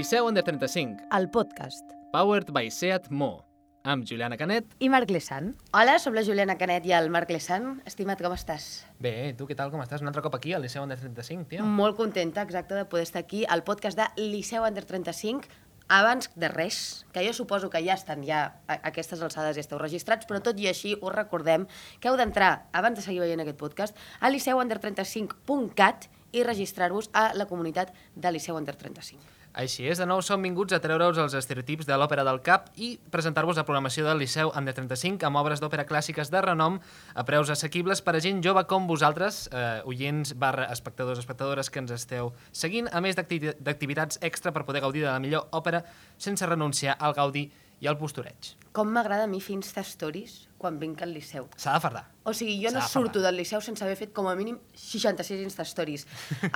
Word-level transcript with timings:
Liceu 0.00 0.24
Under 0.24 0.40
35, 0.42 1.02
el 1.12 1.28
podcast. 1.28 1.84
powered 2.10 2.50
by 2.54 2.70
Seat 2.70 3.10
Mo, 3.10 3.44
amb 3.84 4.06
Juliana 4.08 4.38
Canet. 4.40 4.64
I 4.78 4.88
Marc 4.88 5.10
Lessan. 5.10 5.50
Hola, 5.76 5.98
som 6.00 6.14
la 6.16 6.22
Juliana 6.24 6.54
Canet 6.56 6.86
i 6.88 6.94
el 6.96 7.10
Marc 7.12 7.28
Lessan. 7.28 7.82
Estimat, 7.84 8.22
com 8.24 8.32
estàs? 8.32 8.86
Bé, 8.96 9.34
tu 9.36 9.44
què 9.44 9.52
tal, 9.58 9.68
com 9.68 9.82
estàs? 9.84 10.00
Un 10.00 10.08
altre 10.08 10.22
cop 10.24 10.38
aquí, 10.38 10.54
al 10.56 10.64
Liceu 10.64 10.80
Under 10.86 10.96
35, 10.96 11.44
tio. 11.50 11.66
Molt 11.68 11.98
contenta, 11.98 12.40
exacte, 12.48 12.78
de 12.78 12.86
poder 12.88 13.02
estar 13.04 13.20
aquí 13.20 13.42
al 13.44 13.60
podcast 13.66 14.00
de 14.00 14.06
Liceu 14.22 14.64
Under 14.64 14.86
35. 14.88 15.50
Abans 15.92 16.30
de 16.32 16.48
res, 16.48 16.78
que 17.12 17.26
jo 17.26 17.34
suposo 17.36 17.68
que 17.68 17.82
ja 17.84 17.98
estan 17.98 18.24
ja 18.24 18.38
a 18.72 18.78
aquestes 18.88 19.20
alçades 19.20 19.58
i 19.58 19.60
esteu 19.60 19.76
registrats, 19.82 20.24
però 20.24 20.40
tot 20.40 20.56
i 20.64 20.70
així 20.70 20.94
us 20.96 21.12
recordem 21.12 21.66
que 22.00 22.08
heu 22.08 22.16
d'entrar, 22.16 22.70
abans 22.72 22.96
de 22.96 23.04
seguir 23.04 23.20
veient 23.20 23.44
aquest 23.44 23.60
podcast, 23.60 24.00
a 24.18 24.32
liceuunder35.cat 24.32 26.08
i 26.32 26.46
registrar-vos 26.48 27.10
a 27.12 27.34
la 27.36 27.44
comunitat 27.50 27.92
de 28.16 28.32
Liceu 28.32 28.56
Under 28.56 28.78
35. 28.80 29.36
Així 29.52 29.82
és, 29.90 29.98
de 29.98 30.06
nou 30.06 30.20
som 30.22 30.38
vinguts 30.46 30.70
a 30.72 30.78
treure-us 30.78 31.18
els 31.18 31.34
estereotips 31.34 31.88
de 31.88 31.96
l'òpera 31.98 32.22
del 32.22 32.38
cap 32.46 32.68
i 32.78 32.92
presentar-vos 33.10 33.58
la 33.58 33.64
programació 33.66 34.04
del 34.06 34.20
Liceu 34.22 34.52
Under 34.54 34.74
35 34.76 35.26
amb 35.26 35.40
obres 35.40 35.58
d'òpera 35.58 35.88
clàssiques 35.88 36.30
de 36.30 36.42
renom 36.44 36.76
a 37.18 37.24
preus 37.26 37.50
assequibles 37.50 37.98
per 38.06 38.14
a 38.14 38.20
gent 38.22 38.44
jove 38.46 38.62
com 38.70 38.86
vosaltres, 38.86 39.48
eh, 39.50 39.82
oients 39.90 40.36
barra 40.38 40.68
espectadors 40.70 41.18
espectadores 41.18 41.68
que 41.68 41.80
ens 41.82 41.90
esteu 41.90 42.30
seguint, 42.52 42.86
a 42.92 43.00
més 43.00 43.16
d'acti- 43.18 43.56
d'activitats 43.58 44.20
extra 44.22 44.52
per 44.52 44.64
poder 44.64 44.82
gaudir 44.86 45.02
de 45.02 45.10
la 45.10 45.18
millor 45.18 45.48
òpera 45.50 45.82
sense 46.16 46.46
renunciar 46.46 46.94
al 47.00 47.12
gaudi 47.14 47.50
i 47.80 47.88
al 47.88 47.96
postureig. 47.98 48.54
Com 48.76 48.92
m'agrada 48.94 49.24
a 49.24 49.30
mi 49.30 49.40
fer 49.42 49.56
Insta-stories 49.56 50.36
quan 50.60 50.76
vinc 50.78 51.00
al 51.02 51.14
Liceu. 51.16 51.48
S'ha 51.56 51.72
de 51.74 51.82
fardar. 51.82 52.02
O 52.28 52.34
sigui, 52.36 52.58
jo 52.60 52.70
no 52.74 52.82
de 52.82 52.88
surto 52.92 53.22
del 53.24 53.38
Liceu 53.40 53.62
sense 53.64 53.82
haver 53.82 53.96
fet 53.96 54.12
com 54.16 54.28
a 54.28 54.34
mínim 54.36 54.58
66 54.76 55.40
Insta-stories. 55.46 56.04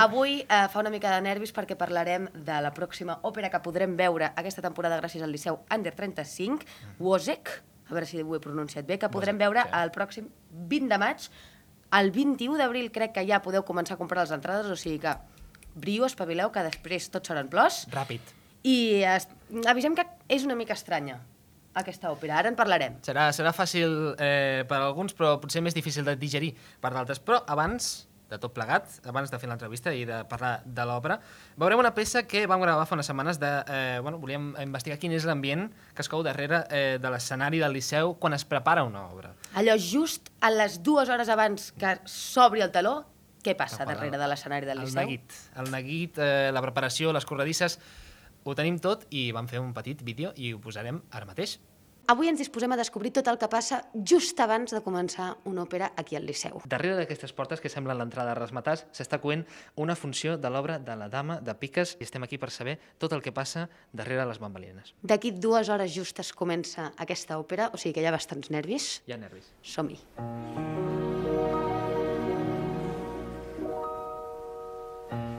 Avui 0.04 0.42
eh, 0.42 0.66
fa 0.70 0.82
una 0.82 0.92
mica 0.92 1.14
de 1.14 1.22
nervis 1.24 1.54
perquè 1.56 1.78
parlarem 1.80 2.28
de 2.34 2.60
la 2.62 2.74
pròxima 2.76 3.16
òpera 3.24 3.50
que 3.50 3.62
podrem 3.64 3.96
veure 3.96 4.30
aquesta 4.36 4.62
temporada 4.62 5.00
gràcies 5.00 5.24
al 5.24 5.32
Liceu 5.32 5.62
Under 5.72 5.94
35, 5.96 6.68
Wozek, 7.00 7.56
a 7.88 7.96
veure 7.96 8.08
si 8.08 8.20
ho 8.20 8.36
he 8.36 8.44
pronunciat 8.44 8.86
bé, 8.86 9.00
que 9.00 9.08
podrem 9.08 9.40
Wozzeck, 9.40 9.48
veure 9.48 9.66
sí. 9.66 9.74
el 9.80 9.96
pròxim 9.96 10.30
20 10.76 10.92
de 10.92 11.00
maig. 11.00 11.28
El 11.94 12.10
21 12.12 12.60
d'abril 12.60 12.92
crec 12.92 13.16
que 13.16 13.24
ja 13.24 13.40
podeu 13.40 13.64
començar 13.64 13.96
a 13.96 14.00
comprar 14.00 14.26
les 14.26 14.36
entrades, 14.36 14.68
o 14.68 14.76
sigui 14.76 15.00
que 15.00 15.16
brio, 15.74 16.04
espavileu, 16.06 16.52
que 16.52 16.68
després 16.68 17.08
tot 17.10 17.26
seran 17.26 17.48
plors. 17.48 17.86
Ràpid. 17.94 18.43
I 18.64 19.04
es, 19.04 19.28
avisem 19.68 19.94
que 19.96 20.06
és 20.32 20.46
una 20.48 20.56
mica 20.56 20.72
estranya, 20.76 21.18
aquesta 21.76 22.10
òpera. 22.14 22.38
Ara 22.40 22.50
en 22.52 22.56
parlarem. 22.56 22.96
Serà, 23.04 23.28
serà 23.36 23.52
fàcil 23.52 24.14
eh, 24.16 24.64
per 24.68 24.80
alguns, 24.80 25.12
però 25.16 25.36
potser 25.42 25.60
més 25.64 25.76
difícil 25.76 26.06
de 26.06 26.16
digerir 26.16 26.54
per 26.80 26.94
d'altres. 26.94 27.20
Però 27.20 27.42
abans 27.50 28.06
de 28.30 28.38
tot 28.40 28.54
plegat, 28.56 28.88
abans 29.06 29.30
de 29.30 29.38
fer 29.38 29.48
l'entrevista 29.50 29.92
i 29.94 30.06
de 30.08 30.22
parlar 30.30 30.54
de 30.64 30.84
l'obra, 30.88 31.18
veurem 31.60 31.82
una 31.82 31.92
peça 31.94 32.24
que 32.26 32.46
vam 32.50 32.62
gravar 32.64 32.86
fa 32.88 32.96
unes 32.96 33.06
setmanes 33.10 33.38
de... 33.42 33.50
Eh, 33.68 33.98
bueno, 34.02 34.18
volíem 34.22 34.52
investigar 34.64 34.96
quin 35.02 35.12
és 35.14 35.26
l'ambient 35.28 35.68
que 35.94 36.02
es 36.02 36.08
cou 36.10 36.24
darrere 36.26 36.64
eh, 36.70 36.96
de 37.02 37.12
l'escenari 37.12 37.60
del 37.62 37.76
Liceu 37.76 38.16
quan 38.20 38.34
es 38.36 38.46
prepara 38.48 38.86
una 38.88 39.04
obra. 39.12 39.34
Allò 39.60 39.76
just 39.78 40.32
a 40.40 40.50
les 40.54 40.80
dues 40.82 41.12
hores 41.12 41.28
abans 41.28 41.68
que 41.78 41.98
s'obri 42.08 42.64
el 42.64 42.72
taló, 42.74 43.02
què 43.44 43.52
passa 43.58 43.84
darrere 43.84 44.16
de 44.16 44.30
l'escenari 44.30 44.64
del 44.64 44.80
El 44.80 44.88
Liceu? 44.88 45.02
neguit, 45.02 45.36
el 45.60 45.68
neguit, 45.70 46.16
eh, 46.16 46.48
la 46.54 46.64
preparació, 46.64 47.12
les 47.12 47.28
corredisses, 47.28 47.76
ho 48.44 48.54
tenim 48.54 48.78
tot 48.78 49.06
i 49.10 49.30
vam 49.32 49.48
fer 49.48 49.60
un 49.60 49.72
petit 49.74 50.02
vídeo 50.04 50.32
i 50.36 50.52
ho 50.54 50.60
posarem 50.60 51.02
ara 51.10 51.28
mateix. 51.28 51.58
Avui 52.06 52.28
ens 52.28 52.36
disposem 52.36 52.68
a 52.68 52.76
descobrir 52.76 53.14
tot 53.16 53.28
el 53.32 53.38
que 53.40 53.48
passa 53.48 53.78
just 54.04 54.40
abans 54.44 54.74
de 54.76 54.82
començar 54.84 55.30
una 55.48 55.62
òpera 55.64 55.88
aquí 55.96 56.18
al 56.18 56.26
Liceu. 56.28 56.60
Darrere 56.68 56.98
d'aquestes 56.98 57.32
portes 57.32 57.62
que 57.64 57.72
semblen 57.72 57.96
l'entrada 57.96 58.34
a 58.34 58.36
Rasmatàs 58.36 58.84
s'està 58.92 59.22
coent 59.22 59.46
una 59.80 59.96
funció 59.96 60.36
de 60.36 60.50
l'obra 60.52 60.76
de 60.76 60.98
la 61.00 61.08
Dama 61.08 61.38
de 61.40 61.56
Piques 61.56 61.96
i 61.96 62.04
estem 62.04 62.26
aquí 62.28 62.36
per 62.36 62.52
saber 62.52 62.76
tot 63.00 63.16
el 63.16 63.24
que 63.24 63.32
passa 63.32 63.70
darrere 63.92 64.28
les 64.28 64.42
bambalines. 64.42 64.92
D'aquí 65.00 65.32
dues 65.32 65.72
hores 65.72 65.96
justes 65.96 66.34
comença 66.36 66.92
aquesta 67.00 67.40
òpera, 67.40 67.70
o 67.72 67.80
sigui 67.80 67.96
que 67.96 68.04
hi 68.04 68.10
ha 68.12 68.12
bastants 68.12 68.52
nervis. 68.52 68.98
Hi 69.08 69.16
ha 69.16 69.22
nervis. 69.24 69.54
Som-hi. 69.64 69.96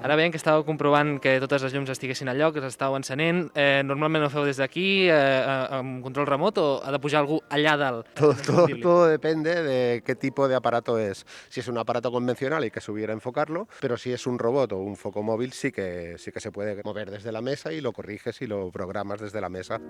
Ara 0.05 0.13
veiem 0.19 0.29
que 0.29 0.37
estàveu 0.37 0.61
comprovant 0.67 1.15
que 1.17 1.31
totes 1.41 1.63
les 1.65 1.73
llums 1.73 1.89
estiguessin 1.89 2.29
a 2.29 2.35
lloc, 2.37 2.53
que 2.53 2.61
les 2.61 2.75
estàveu 2.75 2.93
encenent. 2.99 3.47
Eh, 3.57 3.81
normalment 3.81 4.27
ho 4.27 4.29
feu 4.29 4.43
des 4.45 4.59
d'aquí, 4.61 5.07
eh, 5.09 5.15
eh, 5.15 5.79
amb 5.79 6.03
control 6.05 6.27
remot, 6.29 6.59
o 6.61 6.65
ha 6.85 6.91
de 6.93 6.99
pujar 7.01 7.23
algú 7.23 7.39
allà 7.49 7.73
dalt? 7.81 8.11
Todo, 8.13 8.35
todo, 8.45 8.67
todo 8.83 9.07
depende 9.09 9.55
de 9.65 10.03
qué 10.05 10.13
tipo 10.13 10.47
de 10.47 10.53
aparato 10.53 10.99
es. 10.99 11.25
Si 11.49 11.59
es 11.59 11.67
un 11.67 11.79
aparato 11.79 12.11
convencional 12.11 12.61
hay 12.61 12.69
que 12.69 12.81
subir 12.81 13.09
a 13.09 13.13
enfocarlo, 13.13 13.67
pero 13.81 13.97
si 13.97 14.13
es 14.13 14.27
un 14.27 14.37
robot 14.37 14.73
o 14.73 14.77
un 14.77 14.95
foco 14.95 15.23
móvil 15.23 15.53
sí 15.53 15.71
que, 15.71 16.19
sí 16.19 16.31
que 16.31 16.39
se 16.39 16.51
puede 16.51 16.79
mover 16.83 17.09
desde 17.09 17.31
la 17.31 17.41
mesa 17.41 17.73
y 17.73 17.81
lo 17.81 17.91
corriges 17.91 18.43
y 18.43 18.45
lo 18.45 18.69
programas 18.69 19.19
desde 19.19 19.41
la 19.41 19.49
mesa. 19.49 19.81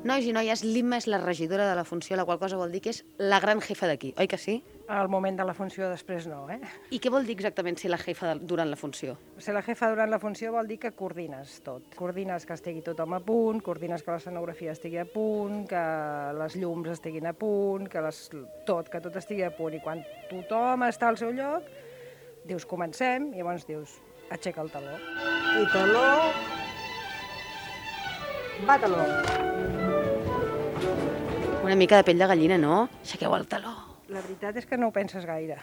Nois 0.00 0.24
i 0.24 0.30
noies, 0.32 0.62
l'Imma 0.64 0.96
és 0.96 1.04
la 1.12 1.18
regidora 1.20 1.66
de 1.68 1.74
la 1.76 1.82
funció, 1.84 2.16
la 2.16 2.24
qual 2.24 2.38
cosa 2.40 2.56
vol 2.56 2.70
dir 2.72 2.80
que 2.80 2.88
és 2.94 3.02
la 3.20 3.36
gran 3.42 3.58
jefa 3.60 3.84
d'aquí, 3.84 4.14
oi 4.16 4.28
que 4.32 4.38
sí? 4.40 4.54
Al 4.88 5.10
moment 5.12 5.36
de 5.36 5.44
la 5.44 5.52
funció, 5.52 5.90
després 5.92 6.24
no, 6.24 6.38
eh? 6.48 6.56
I 6.88 6.96
què 7.04 7.12
vol 7.12 7.28
dir 7.28 7.34
exactament 7.36 7.76
ser 7.76 7.90
la 7.92 7.98
jefa 8.00 8.30
de, 8.30 8.46
durant 8.48 8.70
la 8.72 8.78
funció? 8.80 9.18
Ser 9.36 9.52
la 9.52 9.60
jefa 9.66 9.90
durant 9.92 10.08
la 10.08 10.18
funció 10.22 10.54
vol 10.54 10.70
dir 10.72 10.78
que 10.80 10.94
coordines 10.96 11.58
tot. 11.66 11.92
Coordines 11.98 12.48
que 12.48 12.56
estigui 12.56 12.80
tothom 12.86 13.12
a 13.18 13.20
punt, 13.20 13.60
coordines 13.66 14.00
que 14.00 14.14
l'escenografia 14.14 14.72
estigui 14.72 15.02
a 15.02 15.04
punt, 15.04 15.66
que 15.68 15.84
les 16.40 16.56
llums 16.56 16.88
estiguin 16.96 17.28
a 17.28 17.34
punt, 17.36 17.84
que 17.92 18.00
les, 18.08 18.22
tot, 18.64 18.88
que 18.88 19.02
tot 19.04 19.20
estigui 19.20 19.44
a 19.44 19.52
punt. 19.52 19.76
I 19.76 19.82
quan 19.84 20.00
tothom 20.32 20.88
està 20.88 21.12
al 21.12 21.20
seu 21.20 21.36
lloc, 21.36 21.68
dius 22.48 22.64
comencem, 22.64 23.34
i 23.34 23.44
llavors 23.44 23.68
dius 23.68 24.00
aixeca 24.32 24.64
el 24.64 24.72
taló. 24.72 24.96
I 25.60 25.68
taló... 25.76 26.08
Va 28.64 28.76
taló. 28.80 29.89
Una 31.62 31.76
mica 31.76 31.96
de 32.00 32.04
pell 32.04 32.18
de 32.18 32.26
gallina, 32.26 32.56
no? 32.58 32.88
Aixequeu 33.04 33.34
el 33.36 33.44
taló. 33.48 33.72
La 34.10 34.22
veritat 34.24 34.56
és 34.58 34.66
que 34.66 34.78
no 34.80 34.88
ho 34.88 34.94
penses 34.94 35.26
gaire. 35.28 35.58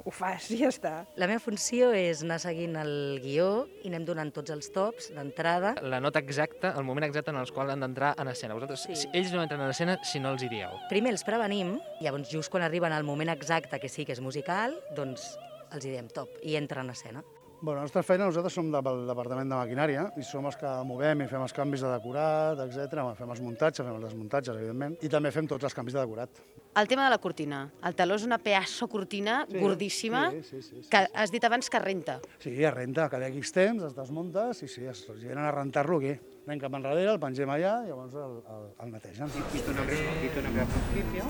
Ho 0.00 0.12
fas 0.14 0.46
i 0.54 0.56
ja 0.62 0.70
està. 0.72 0.92
La 1.20 1.26
meva 1.28 1.42
funció 1.44 1.90
és 1.92 2.22
anar 2.24 2.38
seguint 2.40 2.78
el 2.80 3.18
guió 3.20 3.66
i 3.82 3.90
anem 3.90 4.06
donant 4.08 4.30
tots 4.32 4.54
els 4.54 4.70
tops 4.72 5.10
d'entrada. 5.12 5.74
La 5.84 5.98
nota 6.00 6.22
exacta, 6.24 6.70
el 6.78 6.86
moment 6.88 7.04
exacte 7.04 7.34
en 7.34 7.40
el 7.42 7.50
qual 7.52 7.74
han 7.74 7.82
d'entrar 7.84 8.14
en 8.22 8.30
escena. 8.32 8.54
Vosaltres, 8.56 8.86
Sí. 8.88 9.08
ells 9.12 9.32
no 9.34 9.42
entren 9.42 9.60
en 9.60 9.68
escena 9.74 9.98
si 10.02 10.20
no 10.20 10.30
els 10.32 10.42
hi 10.42 10.48
dieu. 10.48 10.70
Primer 10.88 11.12
els 11.12 11.24
prevenim, 11.24 11.78
llavors 12.00 12.30
just 12.30 12.50
quan 12.50 12.62
arriben 12.62 12.92
al 12.92 13.04
moment 13.04 13.28
exacte 13.28 13.78
que 13.80 13.88
sí 13.90 14.06
que 14.06 14.12
és 14.12 14.20
musical, 14.20 14.78
doncs 14.96 15.36
els 15.72 15.84
hi 15.84 15.90
diem 15.90 16.08
top 16.08 16.30
i 16.42 16.56
entren 16.56 16.86
en 16.86 16.90
escena. 16.96 17.22
Bueno, 17.62 17.76
la 17.76 17.82
nostra 17.84 18.00
feina, 18.02 18.24
nosaltres 18.24 18.54
som 18.56 18.70
del 18.72 19.02
departament 19.04 19.50
de 19.52 19.56
maquinària 19.58 20.06
i 20.16 20.22
som 20.24 20.46
els 20.48 20.56
que 20.56 20.68
movem 20.88 21.20
i 21.20 21.26
fem 21.28 21.42
els 21.44 21.52
canvis 21.52 21.82
de 21.84 21.90
decorat, 21.92 22.62
etc. 22.64 23.02
Fem 23.18 23.34
els 23.34 23.42
muntatges, 23.44 23.84
fem 23.84 23.98
els 23.98 24.06
desmuntatges, 24.06 24.56
evidentment, 24.56 24.94
i 25.04 25.10
també 25.12 25.28
fem 25.34 25.50
tots 25.50 25.68
els 25.68 25.76
canvis 25.76 25.98
de 25.98 26.00
decorat. 26.00 26.40
El 26.80 26.88
tema 26.88 27.04
de 27.04 27.12
la 27.12 27.18
cortina. 27.20 27.60
El 27.84 27.98
taló 27.98 28.16
és 28.16 28.24
una 28.24 28.38
pedaço 28.40 28.88
cortina 28.88 29.42
Sí, 29.50 29.58
gordíssima 29.60 30.30
sí, 30.30 30.42
sí, 30.42 30.62
sí, 30.62 30.82
sí, 30.84 30.88
que 30.88 31.04
has 31.12 31.34
dit 31.34 31.44
abans 31.44 31.68
que 31.68 31.84
renta. 31.84 32.20
Sí, 32.40 32.54
es 32.64 32.72
renta, 32.72 33.10
cada 33.12 33.28
X 33.28 33.52
temps, 33.52 33.84
es 33.90 33.96
desmunta, 33.98 34.54
sí, 34.54 34.68
sí, 34.68 34.86
es 34.88 35.04
venen 35.10 35.44
a 35.44 35.52
rentar-lo 35.52 36.00
aquí. 36.00 36.16
Anem 36.48 36.58
cap 36.58 36.74
enrere, 36.74 37.04
el 37.12 37.18
pengem 37.22 37.50
allà 37.52 37.72
i 37.84 37.90
llavors 37.90 38.14
el, 38.18 38.32
el, 38.50 38.62
el 38.82 38.88
netegen. 38.90 39.28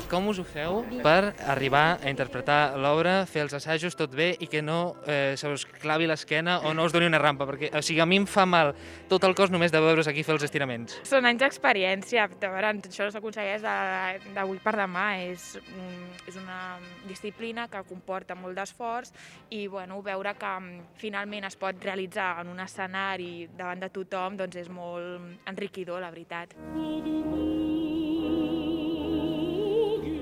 Com 0.08 0.28
us 0.30 0.38
ho 0.40 0.44
feu 0.48 0.78
per 1.04 1.34
arribar 1.50 1.98
a 2.00 2.08
interpretar 2.08 2.76
l'obra, 2.80 3.26
fer 3.28 3.42
els 3.44 3.52
assajos 3.58 3.96
tot 3.98 4.14
bé 4.16 4.30
i 4.40 4.46
que 4.48 4.62
no 4.64 4.94
eh, 5.04 5.34
se 5.36 5.50
us 5.52 5.66
clavi 5.82 6.06
l'esquena 6.08 6.60
o 6.64 6.72
no 6.72 6.86
us 6.88 6.94
doni 6.94 7.08
una 7.10 7.20
rampa? 7.20 7.44
Perquè, 7.50 7.72
o 7.76 7.82
sigui, 7.84 8.00
a 8.00 8.06
mi 8.08 8.20
em 8.22 8.26
fa 8.30 8.46
mal 8.48 8.72
tot 9.10 9.26
el 9.28 9.34
cos 9.36 9.52
només 9.52 9.74
de 9.74 9.82
veure's 9.82 10.08
aquí 10.08 10.22
fer 10.24 10.36
els 10.38 10.46
estiraments. 10.46 10.96
Són 11.10 11.26
anys 11.28 11.42
d'experiència, 11.42 12.28
de 12.40 12.52
veure, 12.54 12.72
això 12.88 13.04
no 13.08 13.12
s'aconsegueix 13.12 13.60
de- 13.66 14.32
d'avui 14.38 14.62
per 14.62 14.76
demà, 14.78 15.08
és, 15.26 15.58
mm, 15.60 16.28
és 16.30 16.36
una 16.40 16.78
disciplina 17.08 17.66
que 17.68 17.82
comporta 17.88 18.34
molt 18.38 18.56
d'esforç 18.56 19.12
i 19.50 19.66
bueno, 19.68 20.00
veure 20.06 20.32
que 20.38 20.54
mm, 20.60 20.80
finalment 20.96 21.44
es 21.50 21.56
pot 21.60 21.76
realitzar 21.84 22.38
en 22.40 22.48
un 22.54 22.60
escenari 22.60 23.48
davant 23.58 23.80
de 23.84 23.90
tothom 23.90 24.36
doncs 24.40 24.56
és 24.56 24.68
molt 24.70 24.99
enriquidor, 25.46 26.00
la 26.02 26.10
veritat. 26.10 26.54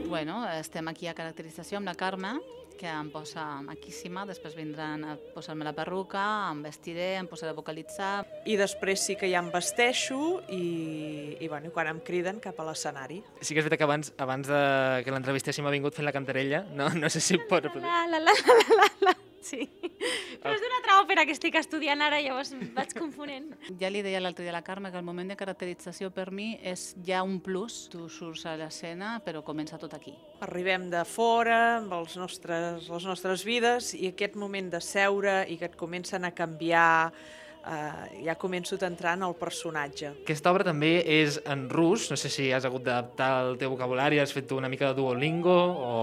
Bueno, 0.09 0.41
estem 0.57 0.89
aquí 0.89 1.07
a 1.07 1.15
caracterització 1.15 1.79
amb 1.79 1.91
la 1.91 1.95
Carme, 1.95 2.39
que 2.79 2.89
em 2.89 3.11
posa 3.11 3.43
maquíssima, 3.67 4.23
després 4.25 4.55
vindran 4.57 5.03
a 5.05 5.17
posar-me 5.35 5.67
la 5.67 5.75
perruca, 5.77 6.23
em 6.53 6.63
vestiré, 6.65 7.11
em 7.19 7.29
posaré 7.29 7.53
a 7.53 7.59
vocalitzar. 7.59 8.23
I 8.49 8.57
després 8.57 9.03
sí 9.05 9.19
que 9.19 9.29
ja 9.29 9.43
em 9.43 9.51
vesteixo 9.53 10.41
i, 10.55 10.63
i, 11.37 11.51
bueno, 11.51 11.69
i 11.69 11.75
quan 11.75 11.91
em 11.91 12.01
criden 12.07 12.41
cap 12.41 12.59
a 12.63 12.69
l'escenari. 12.71 13.21
Sí 13.43 13.53
que 13.53 13.61
és 13.61 13.67
veritat 13.67 13.83
que 13.83 13.89
abans, 13.91 14.13
abans 14.17 14.49
de 14.49 14.63
que 15.05 15.15
l'entrevistéssim 15.15 15.67
ha 15.67 15.75
vingut 15.75 15.99
fent 15.99 16.07
la 16.09 16.15
cantarella, 16.15 16.65
no, 16.79 16.89
no 16.95 17.11
sé 17.13 17.21
si 17.21 17.41
pot 17.51 17.67
reproduir. 17.67 17.91
La, 17.91 18.07
la, 18.15 18.23
la, 18.23 18.37
la, 18.39 18.61
la, 18.79 18.93
la, 19.11 19.17
sí. 19.41 19.69
Però 20.43 20.53
és 20.55 20.63
d'una 20.63 20.79
altra 20.79 20.97
òpera 21.03 21.25
que 21.27 21.35
estic 21.35 21.57
estudiant 21.59 22.03
ara, 22.05 22.21
llavors 22.23 22.53
em 22.55 22.69
vaig 22.77 22.95
confonent. 22.97 23.51
Ja 23.81 23.91
li 23.91 24.03
deia 24.05 24.21
l'altre 24.23 24.47
dia 24.47 24.53
a 24.55 24.59
la 24.59 24.65
Carme 24.67 24.93
que 24.93 25.01
el 25.01 25.07
moment 25.07 25.31
de 25.31 25.39
caracterització 25.39 26.11
per 26.15 26.29
mi 26.35 26.53
és 26.63 26.93
ja 27.07 27.25
un 27.27 27.39
plus. 27.45 27.87
Tu 27.93 28.09
surts 28.13 28.45
a 28.47 28.57
l'escena, 28.61 29.17
però 29.25 29.43
comença 29.47 29.81
tot 29.81 29.97
aquí. 29.97 30.15
Arribem 30.45 30.89
de 30.93 31.03
fora 31.09 31.79
amb 31.79 31.95
els 31.99 32.17
nostres, 32.21 32.89
les 32.89 33.11
nostres 33.11 33.45
vides 33.47 33.95
i 33.99 34.13
aquest 34.13 34.39
moment 34.39 34.71
de 34.73 34.81
seure 34.85 35.43
i 35.49 35.59
que 35.59 35.71
et 35.71 35.77
comencen 35.79 36.25
a 36.29 36.35
canviar 36.37 37.13
eh, 37.69 38.25
ja 38.25 38.37
començo 38.39 38.79
a 38.81 38.87
entrar 38.87 39.17
en 39.19 39.27
el 39.27 39.35
personatge. 39.39 40.15
Aquesta 40.25 40.53
obra 40.53 40.67
també 40.67 40.99
és 41.03 41.41
en 41.47 41.69
rus, 41.71 42.09
no 42.13 42.17
sé 42.17 42.31
si 42.33 42.51
has 42.53 42.67
hagut 42.69 42.87
d'adaptar 42.87 43.31
el 43.47 43.59
teu 43.61 43.75
vocabulari, 43.75 44.21
has 44.23 44.35
fet 44.35 44.53
una 44.53 44.69
mica 44.69 44.93
de 44.93 45.01
Duolingo 45.01 45.59
o... 45.77 45.95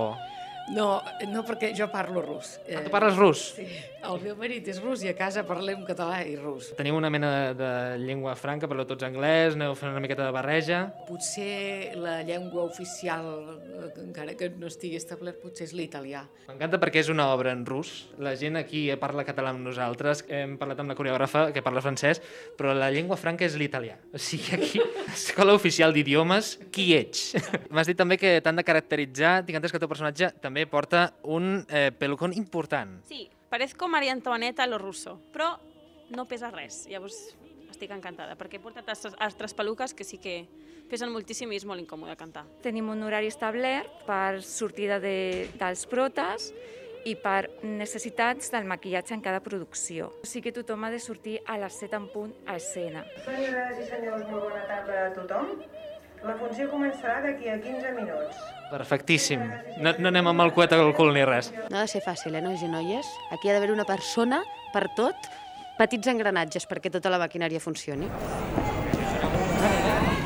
No, 0.74 1.04
no 1.30 1.44
perquè 1.46 1.70
jo 1.78 1.86
parlo 1.94 2.24
rus. 2.26 2.56
Ah, 2.66 2.82
tu 2.82 2.90
parles 2.90 3.18
rus? 3.20 3.42
Sí, 3.54 3.66
el 4.06 4.18
meu 4.24 4.36
marit 4.40 4.66
és 4.72 4.80
rus 4.82 5.04
i 5.06 5.10
a 5.12 5.14
casa 5.18 5.44
parlem 5.46 5.84
català 5.86 6.24
i 6.26 6.34
rus. 6.40 6.72
Teniu 6.78 6.98
una 6.98 7.12
mena 7.14 7.30
de, 7.32 7.54
de 7.60 7.70
llengua 8.02 8.34
franca, 8.40 8.70
parleu 8.70 8.88
tots 8.90 9.06
anglès, 9.06 9.54
aneu 9.58 9.76
fent 9.78 9.94
una 9.94 10.02
miqueta 10.02 10.26
de 10.26 10.34
barreja... 10.34 10.80
Potser 11.06 11.94
la 12.02 12.16
llengua 12.26 12.64
oficial, 12.66 13.28
eh, 13.62 13.92
encara 14.02 14.34
que 14.38 14.50
no 14.58 14.70
estigui 14.72 14.98
establert, 14.98 15.38
potser 15.44 15.68
és 15.70 15.76
l'italià. 15.78 16.24
M'encanta 16.50 16.80
perquè 16.82 17.04
és 17.04 17.12
una 17.14 17.28
obra 17.34 17.54
en 17.54 17.62
rus. 17.68 17.94
La 18.22 18.34
gent 18.40 18.58
aquí 18.58 18.88
parla 19.02 19.26
català 19.28 19.54
amb 19.54 19.62
nosaltres, 19.66 20.26
hem 20.34 20.58
parlat 20.62 20.82
amb 20.82 20.94
la 20.94 20.98
coreògrafa 20.98 21.48
que 21.54 21.64
parla 21.66 21.84
francès, 21.86 22.24
però 22.58 22.74
la 22.74 22.90
llengua 22.94 23.20
franca 23.22 23.46
és 23.46 23.58
l'italià. 23.60 24.00
O 24.14 24.22
sigui, 24.22 24.58
aquí, 24.58 24.84
escola 25.14 25.54
oficial 25.58 25.94
d'idiomes, 25.94 26.56
qui 26.74 26.90
ets? 26.98 27.36
M'has 27.74 27.90
dit 27.90 28.02
també 28.02 28.18
que 28.22 28.38
t'han 28.42 28.62
de 28.62 28.66
caracteritzar, 28.66 29.38
tinc 29.46 29.62
entès 29.62 29.74
que 29.74 29.82
el 29.82 29.86
teu 29.86 29.92
personatge 29.92 30.34
també 30.42 30.55
porta 30.64 31.10
un 31.24 31.66
eh, 31.68 31.92
pelucón 31.92 32.32
important. 32.32 33.02
Sí, 33.04 33.28
parezco 33.52 33.90
Maria 33.92 34.16
Antoinetta 34.16 34.64
a 34.64 34.68
lo 34.72 34.80
russo, 34.80 35.20
però 35.36 35.52
no 36.16 36.24
pesa 36.26 36.52
res. 36.54 36.86
Llavors 36.88 37.36
estic 37.76 37.92
encantada, 37.92 38.38
perquè 38.40 38.56
he 38.56 38.64
portat 38.64 38.88
altres, 38.88 39.18
altres 39.20 39.54
peluques 39.54 39.94
que 39.94 40.08
sí 40.08 40.22
que 40.24 40.46
pesen 40.90 41.12
moltíssim 41.12 41.52
i 41.52 41.60
és 41.60 41.66
molt 41.68 41.84
incòmode 41.84 42.16
cantar. 42.16 42.46
Tenim 42.64 42.88
un 42.94 43.04
horari 43.04 43.28
establert 43.28 44.06
per 44.08 44.42
sortida 44.46 45.02
de, 45.04 45.50
dels 45.60 45.86
protes 45.92 46.52
i 47.06 47.14
per 47.22 47.50
necessitats 47.62 48.50
del 48.54 48.66
maquillatge 48.70 49.14
en 49.14 49.22
cada 49.22 49.42
producció. 49.46 50.10
O 50.24 50.30
sigui 50.30 50.48
que 50.48 50.56
tothom 50.56 50.88
ha 50.88 50.94
de 50.94 51.02
sortir 51.02 51.38
a 51.46 51.60
les 51.62 51.82
7 51.84 52.00
en 52.00 52.08
punt 52.14 52.34
a 52.50 52.56
escena. 52.58 53.06
Senyores 53.28 53.82
i 53.82 53.90
senyors, 53.92 54.26
molt 54.32 54.48
bona 54.48 54.64
tarda 54.70 55.04
a 55.04 55.12
tothom. 55.18 55.52
La 56.26 56.34
funció 56.40 56.66
començarà 56.72 57.20
d'aquí 57.22 57.50
a 57.54 57.60
15 57.62 57.92
minuts. 57.94 58.38
Perfectíssim. 58.72 59.44
No, 59.78 59.92
no 60.02 60.10
anem 60.10 60.32
amb 60.32 60.42
el 60.42 60.54
coet 60.56 60.74
al 60.74 60.90
cul 60.98 61.12
ni 61.14 61.22
res. 61.28 61.52
No 61.70 61.78
ha 61.78 61.84
de 61.86 61.92
ser 61.92 62.02
fàcil, 62.02 62.34
eh, 62.34 62.42
nois 62.42 62.64
i 62.66 62.70
noies? 62.72 63.10
Aquí 63.36 63.50
ha 63.50 63.54
d'haver 63.54 63.70
una 63.74 63.86
persona 63.86 64.42
per 64.74 64.88
tot, 64.98 65.30
petits 65.78 66.10
engranatges 66.10 66.66
perquè 66.66 66.90
tota 66.90 67.12
la 67.14 67.22
maquinària 67.22 67.62
funcioni. 67.62 68.10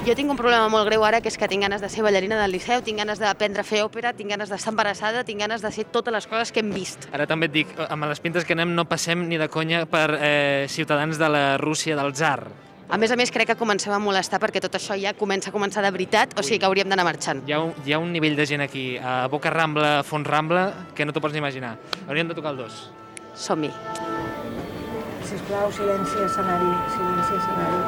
Jo 0.07 0.16
tinc 0.16 0.31
un 0.31 0.40
problema 0.40 0.69
molt 0.72 0.88
greu 0.88 1.04
ara, 1.04 1.19
que 1.19 1.28
és 1.28 1.36
que 1.38 1.50
tinc 1.51 1.68
ganes 1.68 1.84
de 1.84 1.90
ser 1.92 2.01
ballarina 2.06 2.40
del 2.40 2.56
Liceu, 2.56 2.80
tinc 2.81 2.98
ganes 3.04 3.19
d'aprendre 3.19 3.62
a 3.62 3.68
fer 3.68 3.84
òpera, 3.84 4.13
tinc 4.16 4.31
ganes 4.31 4.50
d'estar 4.50 4.72
embarassada, 4.72 5.25
tinc 5.28 5.44
ganes 5.44 5.62
de 5.62 5.74
ser 5.75 5.84
totes 5.92 6.16
les 6.16 6.30
coses 6.31 6.56
que 6.56 6.63
hem 6.63 6.72
vist. 6.72 7.10
Ara 7.12 7.28
també 7.28 7.51
et 7.51 7.57
dic, 7.60 7.75
amb 7.90 8.07
les 8.07 8.24
pintes 8.24 8.48
que 8.48 8.56
anem 8.56 8.72
no 8.74 8.88
passem 8.88 9.28
ni 9.28 9.38
de 9.38 9.51
conya 9.51 9.84
per 9.92 10.07
eh, 10.16 10.66
ciutadans 10.72 11.19
de 11.19 11.30
la 11.30 11.46
Rússia 11.60 12.00
del 12.00 12.16
Tsar. 12.16 12.69
A 12.89 12.97
més 12.97 13.12
a 13.13 13.15
més, 13.19 13.30
crec 13.30 13.51
que 13.51 13.53
comencem 13.53 13.94
a 13.94 14.00
molestar 14.01 14.39
perquè 14.41 14.57
tot 14.63 14.74
això 14.74 14.95
ja 14.97 15.12
comença 15.13 15.51
a 15.51 15.53
començar 15.53 15.83
de 15.86 15.91
veritat, 15.94 16.31
o 16.33 16.41
sigui 16.41 16.57
que 16.57 16.65
hauríem 16.65 16.89
d'anar 16.89 17.06
marxant. 17.06 17.44
Hi 17.45 17.53
ha, 17.53 17.59
un, 17.62 17.74
hi 17.86 17.94
ha 17.94 18.00
un 18.01 18.09
nivell 18.09 18.33
de 18.33 18.47
gent 18.50 18.65
aquí, 18.65 18.97
a 18.97 19.27
Boca 19.30 19.51
Rambla, 19.53 20.01
Font 20.01 20.25
Rambla, 20.25 20.63
que 20.97 21.06
no 21.06 21.13
t'ho 21.13 21.21
pots 21.21 21.38
ni 21.38 21.41
imaginar. 21.44 21.75
Hauríem 22.07 22.33
de 22.33 22.38
tocar 22.39 22.56
el 22.56 22.63
dos. 22.63 22.89
Som-hi. 23.38 23.69
Sisplau, 25.30 25.69
silenci 25.77 26.18
escenari, 26.25 26.74
silenci 26.97 27.33
escenari. 27.38 27.80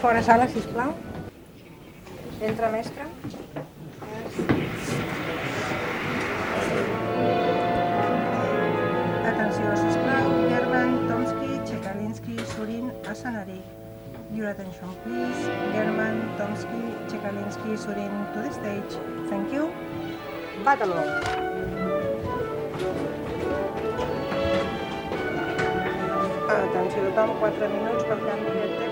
Fora 0.00 0.24
sala, 0.24 0.48
sisplau. 0.48 0.96
Entra, 2.40 2.72
mestre. 2.72 3.19
Escenari. 13.10 13.60
Your 14.32 14.50
attention, 14.50 14.94
please. 15.02 15.42
German, 15.74 16.30
Tomsky, 16.38 16.80
Chekalinski, 17.10 17.74
Surin, 17.74 18.14
to 18.32 18.38
the 18.42 18.52
stage. 18.54 18.92
Thank 19.28 19.52
you. 19.52 19.72
Battle. 20.64 20.94
Atenció, 26.50 27.02
tothom, 27.14 27.30
4 27.40 27.68
minuts 27.68 28.04
per 28.04 28.18
canvi 28.26 28.50
de 28.54 28.66
tempos. 28.78 28.89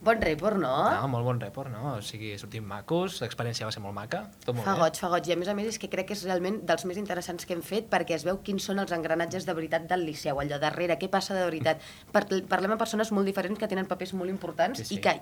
Bon 0.00 0.20
report, 0.22 0.56
no? 0.62 0.70
No, 0.94 1.08
molt 1.10 1.24
bon 1.26 1.40
report, 1.42 1.72
no? 1.74 1.96
O 1.96 2.02
sigui, 2.06 2.30
sortim 2.38 2.62
macos, 2.70 3.16
l'experiència 3.24 3.66
va 3.66 3.72
ser 3.74 3.82
molt 3.82 3.96
maca, 3.96 4.20
tot 4.44 4.54
molt 4.54 4.64
Fa 4.68 4.76
bé. 4.76 4.84
goig, 4.84 5.00
fa 5.02 5.08
goig. 5.10 5.26
I 5.26 5.34
a 5.34 5.36
més 5.40 5.48
a 5.50 5.54
més 5.58 5.66
és 5.72 5.78
que 5.82 5.88
crec 5.90 6.06
que 6.06 6.14
és 6.14 6.22
realment 6.22 6.60
dels 6.68 6.84
més 6.86 7.00
interessants 7.02 7.44
que 7.44 7.56
hem 7.56 7.64
fet 7.66 7.88
perquè 7.90 8.14
es 8.14 8.22
veu 8.28 8.38
quins 8.46 8.62
són 8.70 8.78
els 8.78 8.94
engranatges 8.94 9.44
de 9.48 9.56
veritat 9.58 9.88
del 9.90 10.06
Liceu, 10.06 10.38
allò 10.38 10.60
darrere, 10.62 10.98
què 11.02 11.10
passa 11.10 11.34
de 11.34 11.42
veritat. 11.48 11.82
Par 12.14 12.28
parlem 12.48 12.76
amb 12.76 12.78
persones 12.80 13.10
molt 13.10 13.26
diferents 13.26 13.58
que 13.58 13.66
tenen 13.66 13.90
papers 13.90 14.14
molt 14.14 14.30
importants 14.30 14.78
Sí, 14.78 14.84
sí. 14.84 14.94
i 14.94 15.02
que, 15.02 15.16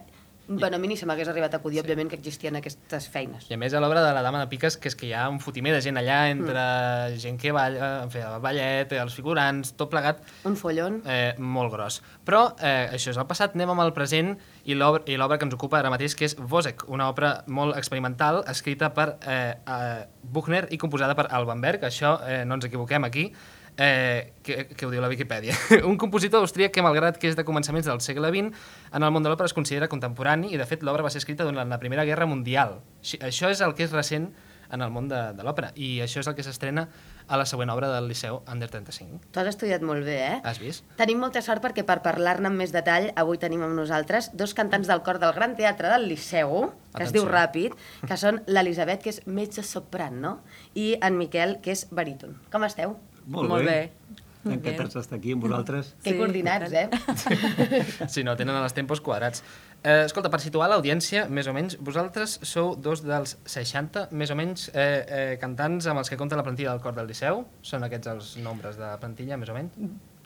bueno, 0.49 0.77
a 0.77 0.79
mi 0.79 0.89
ni 0.89 0.97
se 0.97 1.07
m'hagués 1.07 1.29
arribat 1.29 1.55
a 1.55 1.59
acudir, 1.59 1.81
òbviament, 1.83 2.09
que 2.09 2.17
existien 2.17 2.57
aquestes 2.57 3.09
feines. 3.09 3.49
I 3.51 3.55
a 3.55 3.59
més 3.59 3.75
a 3.75 3.81
l'obra 3.81 4.03
de 4.05 4.13
la 4.15 4.23
Dama 4.23 4.41
de 4.41 4.47
Piques, 4.49 4.77
que 4.77 4.89
és 4.89 4.97
que 4.97 5.07
hi 5.09 5.13
ha 5.13 5.29
un 5.29 5.41
fotimer 5.41 5.73
de 5.75 5.81
gent 5.83 5.97
allà, 5.99 6.31
entre 6.31 6.55
Mm. 6.57 7.19
gent 7.19 7.41
que 7.41 7.53
balla, 7.53 8.03
en 8.05 8.11
fi, 8.11 8.19
el 8.19 8.41
ballet, 8.41 8.93
els 8.93 9.15
figurants, 9.15 9.75
tot 9.77 9.91
plegat. 9.91 10.23
Un 10.45 10.57
follon. 10.57 11.03
Eh, 11.07 11.35
molt 11.39 11.73
gros. 11.73 12.03
Però 12.25 12.55
eh, 12.61 12.89
això 12.93 13.11
és 13.11 13.17
el 13.17 13.27
passat, 13.27 13.55
anem 13.55 13.71
amb 13.71 13.81
el 13.83 13.93
present 13.93 14.37
i 14.65 14.75
l'obra 14.75 15.03
i 15.07 15.17
l'obra 15.17 15.39
que 15.39 15.45
ens 15.45 15.55
ocupa 15.55 15.79
ara 15.79 15.91
mateix, 15.91 16.15
que 16.15 16.25
és 16.25 16.37
Vosek, 16.39 16.89
una 16.89 17.09
obra 17.09 17.43
molt 17.47 17.77
experimental, 17.77 18.45
escrita 18.49 18.93
per 18.95 19.17
eh, 19.27 19.55
eh, 19.67 20.07
Buchner 20.23 20.67
i 20.71 20.79
composada 20.79 21.15
per 21.15 21.29
Alban 21.31 21.61
Berg, 21.61 21.83
això 21.83 22.21
eh, 22.27 22.45
no 22.45 22.55
ens 22.55 22.65
equivoquem 22.67 23.05
aquí, 23.05 23.33
eh, 23.76 24.32
que, 24.43 24.67
que 24.73 24.87
ho 24.87 24.90
diu 24.90 25.02
la 25.02 25.11
Viquipèdia. 25.12 25.56
un 25.90 25.99
compositor 26.00 26.40
austríac 26.40 26.75
que, 26.75 26.84
malgrat 26.84 27.20
que 27.20 27.31
és 27.31 27.38
de 27.38 27.44
començaments 27.46 27.87
del 27.88 28.02
segle 28.05 28.32
XX, 28.32 28.67
en 28.93 29.06
el 29.06 29.14
món 29.14 29.26
de 29.26 29.32
l'òpera 29.32 29.50
es 29.50 29.56
considera 29.56 29.90
contemporani 29.93 30.52
i, 30.55 30.61
de 30.61 30.67
fet, 30.69 30.84
l'obra 30.87 31.06
va 31.06 31.12
ser 31.12 31.23
escrita 31.23 31.46
durant 31.46 31.69
la 31.69 31.81
Primera 31.82 32.06
Guerra 32.08 32.28
Mundial. 32.28 32.81
Això 33.20 33.52
és 33.52 33.62
el 33.64 33.76
que 33.76 33.87
és 33.87 33.94
recent 33.94 34.31
en 34.67 34.82
el 34.82 34.90
món 34.90 35.06
de, 35.06 35.19
de 35.37 35.44
l'òpera 35.46 35.70
i 35.78 36.00
això 36.02 36.19
és 36.23 36.26
el 36.26 36.34
que 36.34 36.43
s'estrena 36.43 36.87
a 37.26 37.38
la 37.38 37.46
següent 37.46 37.70
obra 37.70 37.88
del 37.93 38.08
Liceu 38.11 38.40
Under 38.50 38.69
35. 38.70 39.20
Tu 39.34 39.40
has 39.40 39.50
estudiat 39.50 39.82
molt 39.87 40.06
bé, 40.06 40.17
eh? 40.26 40.37
Has 40.47 40.61
vist? 40.62 40.87
Tenim 40.99 41.21
molta 41.23 41.42
sort 41.42 41.62
perquè 41.62 41.85
per 41.87 42.00
parlar-ne 42.04 42.50
amb 42.50 42.59
més 42.59 42.75
detall 42.75 43.09
avui 43.18 43.40
tenim 43.42 43.64
amb 43.66 43.78
nosaltres 43.78 44.30
dos 44.35 44.54
cantants 44.59 44.90
del 44.90 45.02
cor 45.06 45.21
del 45.23 45.35
Gran 45.38 45.56
Teatre 45.59 45.90
del 45.92 46.06
Liceu, 46.11 46.71
que 46.95 47.06
es 47.06 47.14
diu 47.14 47.26
Atenció. 47.26 47.35
Ràpid, 47.35 48.06
que 48.06 48.21
són 48.21 48.42
l'Elisabet, 48.47 49.02
que 49.02 49.14
és 49.14 49.23
mezzo-soprano, 49.26 50.40
i 50.75 50.95
en 51.00 51.18
Miquel, 51.18 51.61
que 51.62 51.75
és 51.75 51.87
baríton. 51.90 52.38
Com 52.50 52.66
esteu? 52.66 52.99
Molt, 53.26 53.49
Molt 53.50 53.66
bé. 53.66 53.90
bé. 53.90 54.25
Encantats 54.47 54.95
d'estar 54.95 55.18
aquí 55.18 55.33
amb 55.35 55.42
vosaltres. 55.42 55.88
Que 56.04 56.12
coordinats, 56.18 56.73
eh? 56.73 56.87
Sí, 58.12 58.23
no, 58.23 58.37
tenen 58.38 58.54
els 58.61 58.75
tempos 58.76 59.00
quadrats. 59.02 59.42
Eh, 59.83 60.04
escolta, 60.06 60.30
per 60.30 60.40
situar 60.42 60.68
l'audiència, 60.71 61.26
més 61.30 61.49
o 61.50 61.54
menys, 61.54 61.76
vosaltres 61.83 62.38
sou 62.47 62.75
dos 62.78 63.02
dels 63.06 63.37
60, 63.47 64.06
més 64.12 64.30
o 64.30 64.37
menys, 64.38 64.68
eh, 64.73 64.87
eh, 65.06 65.38
cantants 65.42 65.87
amb 65.90 66.02
els 66.02 66.11
que 66.11 66.18
compta 66.21 66.38
la 66.38 66.47
plantilla 66.47 66.73
del 66.75 66.83
Cor 66.85 66.95
del 66.95 67.11
Liceu? 67.11 67.45
Són 67.62 67.87
aquests 67.87 68.12
els 68.14 68.37
nombres 68.42 68.78
de 68.78 68.92
plantilla, 69.02 69.38
més 69.38 69.50
o 69.50 69.59
menys? 69.59 69.75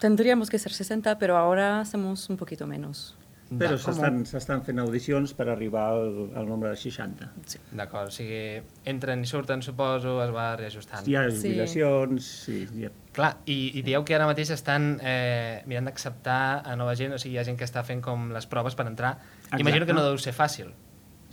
Tendríamos 0.01 0.49
que 0.49 0.57
ser 0.57 0.73
60, 0.73 1.17
pero 1.19 1.37
ahora 1.37 1.85
somos 1.85 2.29
un 2.29 2.37
poquito 2.37 2.65
menos. 2.65 3.15
Però 3.59 3.75
s'estan 3.75 4.61
fent 4.63 4.79
audicions 4.79 5.33
per 5.35 5.49
arribar 5.51 5.83
al, 5.91 6.29
al 6.39 6.45
nombre 6.47 6.69
de 6.71 6.77
60. 6.79 7.27
Sí. 7.51 7.59
D'acord, 7.75 8.07
o 8.07 8.15
sigui, 8.15 8.61
entren 8.87 9.25
i 9.25 9.27
surten, 9.27 9.63
suposo, 9.65 10.13
es 10.23 10.31
va 10.31 10.53
reajustant. 10.55 11.03
Hi 11.09 11.17
ha 11.19 11.25
jubilacions, 11.27 12.29
sí. 12.45 12.61
hi 12.77 12.87
ha... 12.87 12.91
Clar, 13.11 13.33
i, 13.51 13.57
i 13.75 13.83
dieu 13.83 14.05
que 14.07 14.15
ara 14.15 14.29
mateix 14.29 14.53
estan 14.55 14.93
eh, 15.03 15.59
mirant 15.67 15.89
d'acceptar 15.89 16.61
a 16.63 16.77
nova 16.79 16.95
gent, 16.95 17.17
o 17.17 17.19
sigui, 17.19 17.35
hi 17.35 17.41
ha 17.41 17.45
gent 17.49 17.59
que 17.59 17.67
està 17.67 17.83
fent 17.83 17.99
com 18.05 18.29
les 18.31 18.47
proves 18.47 18.79
per 18.79 18.87
entrar. 18.87 19.17
Exacte. 19.43 19.61
Imagino 19.65 19.89
que 19.89 19.99
no 19.99 20.05
deu 20.07 20.15
ser 20.21 20.31
fàcil. 20.37 20.71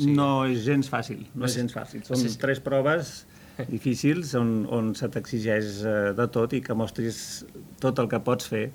No 0.02 0.28
és 0.50 0.66
gens 0.66 0.90
fàcil, 0.90 1.22
no 1.38 1.46
és 1.46 1.54
gens 1.58 1.74
fàcil. 1.74 2.02
Són 2.06 2.18
Sí, 2.18 2.34
sí. 2.34 2.42
tres 2.42 2.58
proves 2.62 3.14
difícils 3.70 4.34
on, 4.38 4.66
on 4.74 4.92
se 4.98 5.08
t'exigeix 5.10 5.80
eh, 5.86 5.96
de 6.18 6.26
tot 6.34 6.52
i 6.54 6.60
que 6.62 6.74
mostris 6.78 7.44
tot 7.82 7.98
el 7.98 8.10
que 8.10 8.20
pots 8.22 8.46
fer 8.50 8.68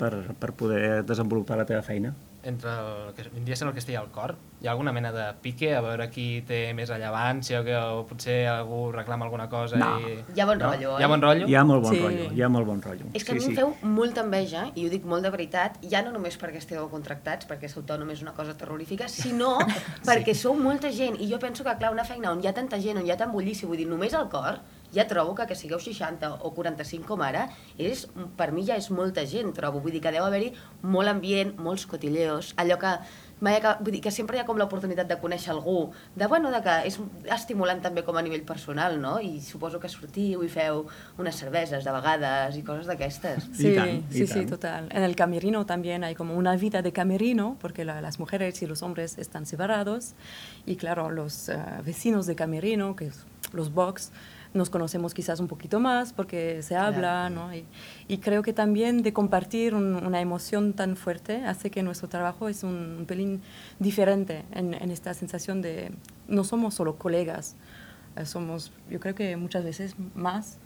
per, 0.00 0.10
per 0.38 0.54
poder 0.58 1.02
desenvolupar 1.06 1.58
la 1.60 1.66
teva 1.68 1.82
feina. 1.86 2.14
Entre 2.42 2.70
el 2.70 3.14
que 3.14 3.24
vindria 3.30 3.56
ser 3.56 3.66
el 3.68 3.72
que 3.74 3.80
estigui 3.80 3.96
al 3.96 4.10
cor? 4.10 4.36
Hi 4.60 4.66
ha 4.68 4.72
alguna 4.72 4.92
mena 4.92 5.10
de 5.12 5.24
pique 5.40 5.70
a 5.74 5.80
veure 5.80 6.06
qui 6.12 6.42
té 6.48 6.72
més 6.76 6.90
rellevància 6.92 7.60
o 7.60 7.64
que 7.64 7.76
o 7.76 8.02
potser 8.08 8.46
algú 8.48 8.90
reclama 8.92 9.24
alguna 9.24 9.48
cosa 9.48 9.76
No. 9.80 9.90
i... 10.00 10.18
Hi 10.36 10.40
ha 10.40 10.46
bon 10.46 10.58
no? 10.58 10.70
rotllo, 10.70 10.98
Hi 10.98 11.02
ha 11.04 11.08
bon 11.08 11.22
rotllo? 11.22 11.48
Hi 11.48 11.54
ha 11.54 11.64
molt 11.64 11.82
bon 11.84 11.94
Sí. 11.94 12.00
rotllo, 12.02 12.26
hi 12.36 12.42
ha 12.42 12.48
molt 12.48 12.66
bon 12.66 12.82
rotllo. 12.82 13.06
És 13.14 13.24
que 13.24 13.32
a 13.32 13.34
mi 13.34 13.44
em 13.44 13.54
feu 13.56 13.74
molta 13.82 14.20
enveja, 14.20 14.66
i 14.74 14.86
ho 14.86 14.90
dic 14.90 15.04
molt 15.04 15.22
de 15.24 15.30
veritat, 15.30 15.78
ja 15.90 16.02
no 16.02 16.12
només 16.12 16.36
perquè 16.40 16.56
esteu 16.60 16.88
contractats, 16.92 17.46
perquè 17.48 17.68
ser 17.68 17.80
autònom 17.82 18.10
és 18.10 18.20
una 18.22 18.32
cosa 18.36 18.54
terrorífica, 18.56 19.08
sinó 19.08 19.58
perquè 20.08 20.34
sou 20.34 20.54
molta 20.54 20.90
gent. 20.92 21.16
I 21.20 21.30
jo 21.32 21.38
penso 21.38 21.64
que, 21.64 21.76
clar, 21.76 21.92
una 21.92 22.04
feina 22.04 22.32
on 22.32 22.42
hi 22.44 22.48
ha 22.48 22.52
tanta 22.52 22.78
gent, 22.80 22.98
on 22.98 23.06
hi 23.06 23.10
ha 23.10 23.16
tant 23.16 23.32
bullici, 23.32 23.66
vull 23.66 23.76
dir, 23.80 23.88
només 23.88 24.12
el 24.14 24.28
cor, 24.28 24.60
ja 24.94 25.06
trobo 25.08 25.34
que 25.34 25.46
que 25.50 25.56
sigueu 25.58 25.80
60 25.80 26.34
o 26.46 26.52
45 26.54 27.06
com 27.06 27.22
ara, 27.22 27.48
és, 27.78 28.06
per 28.36 28.50
mi 28.52 28.64
ja 28.66 28.76
és 28.76 28.90
molta 28.90 29.26
gent, 29.26 29.52
trobo. 29.56 29.80
Vull 29.80 29.96
dir 29.96 30.04
que 30.04 30.12
deu 30.14 30.24
haver-hi 30.24 30.52
molt 30.82 31.08
ambient, 31.08 31.56
molts 31.58 31.86
cotilleos, 31.90 32.54
allò 32.56 32.78
que 32.78 32.94
mai 33.40 33.56
acaba, 33.56 33.80
vull 33.80 33.94
dir 33.96 34.02
que 34.04 34.12
sempre 34.12 34.36
hi 34.36 34.40
ha 34.42 34.46
com 34.46 34.58
l'oportunitat 34.60 35.08
de 35.08 35.16
conèixer 35.20 35.52
algú, 35.54 35.90
de, 36.14 36.26
bueno, 36.28 36.50
de 36.52 36.60
que 36.64 36.74
és 36.90 36.98
estimulant 37.36 37.80
també 37.82 38.04
com 38.06 38.16
a 38.20 38.22
nivell 38.22 38.44
personal, 38.46 38.98
no? 39.00 39.16
I 39.20 39.40
suposo 39.44 39.80
que 39.80 39.88
sortiu 39.88 40.44
i 40.44 40.50
feu 40.52 40.84
unes 41.18 41.40
cerveses 41.40 41.86
de 41.86 41.94
vegades 41.96 42.58
i 42.60 42.64
coses 42.66 42.86
d'aquestes. 42.90 43.48
Sí, 43.56 43.74
sí, 44.10 44.26
sí, 44.26 44.44
total. 44.46 44.88
En 44.92 45.02
el 45.02 45.16
camerino 45.16 45.64
también 45.66 46.04
hay 46.04 46.14
como 46.14 46.36
una 46.36 46.56
vida 46.56 46.82
de 46.82 46.92
camerino, 46.92 47.56
porque 47.60 47.84
la, 47.84 48.00
las 48.00 48.18
mujeres 48.18 48.60
y 48.62 48.66
los 48.66 48.82
hombres 48.82 49.18
están 49.18 49.46
separados. 49.46 50.14
Y 50.66 50.76
claro, 50.76 51.10
los 51.10 51.48
uh, 51.48 51.82
vecinos 51.84 52.26
de 52.26 52.36
camerino, 52.36 52.94
que 52.94 53.10
los 53.52 53.72
box, 53.72 54.12
nos 54.52 54.70
conocemos 54.70 55.14
quizás 55.14 55.40
un 55.40 55.46
poquito 55.46 55.80
más 55.80 56.12
porque 56.12 56.62
se 56.62 56.76
habla, 56.76 57.28
claro. 57.28 57.34
¿no? 57.34 57.54
Y, 57.54 57.64
y, 58.08 58.18
creo 58.18 58.42
que 58.42 58.52
también 58.52 59.02
de 59.02 59.12
compartir 59.12 59.74
un, 59.74 59.94
una 59.94 60.20
emoción 60.20 60.72
tan 60.72 60.96
fuerte 60.96 61.44
hace 61.44 61.70
que 61.70 61.82
nuestro 61.82 62.08
trabajo 62.08 62.48
es 62.48 62.62
un, 62.62 62.96
un 62.98 63.06
pelín 63.06 63.42
diferente 63.78 64.44
en, 64.52 64.74
en, 64.74 64.90
esta 64.90 65.14
sensación 65.14 65.62
de 65.62 65.92
no 66.26 66.44
somos 66.44 66.74
solo 66.74 66.96
colegas, 66.96 67.56
eh, 68.16 68.26
somos, 68.26 68.72
yo 68.90 68.98
creo 68.98 69.14
que 69.14 69.36
muchas 69.36 69.64
veces 69.64 69.94
más. 70.14 70.58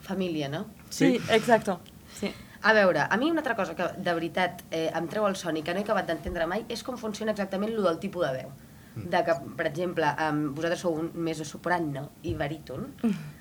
Família, 0.00 0.48
no? 0.48 0.66
Sí, 0.88 1.18
sí. 1.18 1.32
exacto. 1.32 1.80
Sí. 2.14 2.32
A 2.62 2.72
veure, 2.72 3.00
a 3.10 3.16
mi 3.16 3.30
una 3.30 3.40
altra 3.40 3.54
cosa 3.54 3.76
que 3.76 3.84
de 3.96 4.12
veritat 4.14 4.62
eh, 4.70 4.90
em 4.94 5.06
treu 5.06 5.26
el 5.28 5.36
son 5.36 5.56
i 5.56 5.62
que 5.62 5.74
no 5.74 5.78
he 5.78 5.84
acabat 5.84 6.06
d'entendre 6.08 6.46
mai 6.50 6.64
és 6.72 6.82
com 6.82 6.96
funciona 6.98 7.30
exactament 7.30 7.74
lo 7.76 7.84
del 7.84 8.00
tipus 8.02 8.26
de 8.26 8.32
veu 8.40 8.50
de 8.96 9.22
que, 9.24 9.38
per 9.56 9.66
exemple, 9.68 10.08
um, 10.26 10.42
vosaltres 10.56 10.84
sou 10.86 10.96
un 10.96 11.10
mezzo-soprano 11.14 12.08
i 12.24 12.34
baríton, 12.34 12.86
mm. 13.02 13.32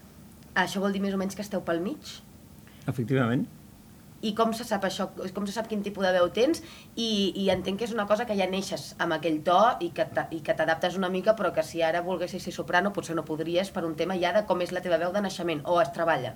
això 0.66 0.84
vol 0.84 0.96
dir 0.96 1.04
més 1.04 1.16
o 1.16 1.20
menys 1.22 1.38
que 1.38 1.46
esteu 1.46 1.64
pel 1.64 1.80
mig? 1.84 2.18
Efectivament. 2.86 3.46
I 4.26 4.32
com 4.34 4.54
se 4.58 4.66
sap 4.66 4.86
això? 4.88 5.10
Com 5.36 5.46
se 5.46 5.54
sap 5.54 5.68
quin 5.70 5.84
tipus 5.86 6.06
de 6.06 6.12
veu 6.16 6.30
tens? 6.34 6.64
I, 6.96 7.32
i 7.38 7.50
entenc 7.54 7.78
que 7.80 7.86
és 7.86 7.94
una 7.94 8.08
cosa 8.10 8.26
que 8.26 8.36
ja 8.38 8.48
neixes 8.50 8.94
amb 9.04 9.14
aquell 9.18 9.42
to 9.46 9.60
i 9.86 9.92
que 9.92 10.56
t'adaptes 10.58 10.98
una 10.98 11.12
mica, 11.14 11.36
però 11.38 11.52
que 11.54 11.64
si 11.64 11.84
ara 11.86 12.02
volguessis 12.02 12.44
ser 12.48 12.56
soprano 12.56 12.94
potser 12.96 13.16
no 13.16 13.26
podries 13.28 13.70
per 13.76 13.86
un 13.86 13.96
tema 14.00 14.18
ja 14.18 14.34
de 14.34 14.46
com 14.50 14.64
és 14.66 14.74
la 14.74 14.82
teva 14.82 14.98
veu 15.02 15.14
de 15.14 15.22
naixement, 15.22 15.62
o 15.70 15.78
es 15.82 15.94
treballa. 15.94 16.34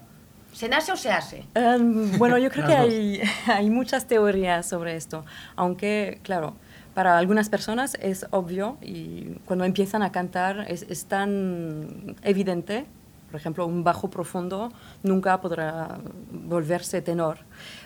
¿Se 0.53 0.67
nace 0.67 0.91
o 0.91 0.97
se 0.97 1.11
hace? 1.11 1.45
Um, 1.55 2.17
bueno, 2.17 2.37
yo 2.37 2.49
creo 2.49 2.67
que 2.67 2.75
hay, 2.75 3.21
hay 3.47 3.69
muchas 3.69 4.07
teorías 4.07 4.67
sobre 4.67 4.95
esto, 4.95 5.25
aunque, 5.55 6.19
claro, 6.23 6.55
para 6.93 7.17
algunas 7.17 7.49
personas 7.49 7.97
es 8.01 8.25
obvio 8.31 8.77
y 8.81 9.35
cuando 9.45 9.65
empiezan 9.65 10.03
a 10.03 10.11
cantar 10.11 10.65
es, 10.67 10.83
es, 10.83 11.05
tan 11.05 12.15
evidente, 12.23 12.85
por 13.29 13.39
ejemplo, 13.39 13.65
un 13.65 13.83
bajo 13.83 14.09
profundo 14.09 14.71
nunca 15.03 15.39
podrá 15.39 15.99
volverse 16.31 17.01
tenor. 17.01 17.37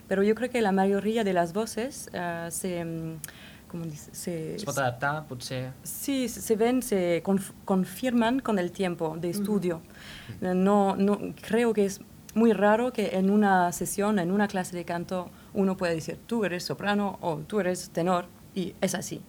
Pero 0.08 0.24
yo 0.24 0.36
creo 0.36 0.50
que 0.50 0.62
la 0.62 0.72
mayoría 0.72 1.24
de 1.24 1.34
las 1.34 1.54
voces 1.54 2.10
uh, 2.14 2.50
se... 2.50 3.18
¿cómo 3.70 3.86
dice? 3.86 4.14
Se, 4.14 4.60
se 4.60 4.66
pot 4.66 4.78
adaptar, 4.78 5.26
potser... 5.26 5.72
Sí, 5.84 6.30
se 6.30 6.56
ven, 6.56 6.82
se 6.82 7.22
conf 7.24 7.52
confirman 7.66 8.40
con 8.40 8.60
el 8.60 8.72
tiempo 8.72 9.18
de 9.20 9.32
estudio. 9.32 9.82
Mm 10.42 10.46
-hmm. 10.46 10.56
no, 10.56 10.96
no, 10.96 11.20
creo 11.42 11.74
que 11.74 11.86
es 11.86 12.00
muy 12.36 12.54
raro 12.54 12.94
que 12.94 13.18
en 13.18 13.30
una 13.30 13.72
sesión, 13.72 14.20
en 14.20 14.32
una 14.32 14.48
clase 14.48 14.76
de 14.76 14.86
canto, 14.86 15.30
uno 15.54 15.76
pueda 15.76 15.94
decir, 15.94 16.18
tú 16.28 16.46
eres 16.46 16.64
soprano 16.64 17.18
o 17.22 17.38
tú 17.38 17.60
eres 17.60 17.90
tenor 17.90 18.26
y 18.56 18.76
es 18.82 18.96
así. 18.96 19.22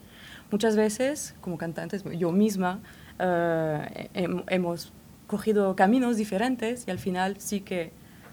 Muchas 0.51 0.77
veces, 0.77 1.35
como 1.41 1.59
cantantes, 1.59 2.05
yo 2.19 2.33
misma, 2.33 2.81
uh, 3.19 4.43
hemos 4.49 4.93
cogido 5.27 5.75
caminos 5.75 6.17
diferentes 6.17 6.85
y 6.87 6.91
al 6.91 6.99
final 6.99 7.37
sí 7.39 7.61
que 7.61 7.93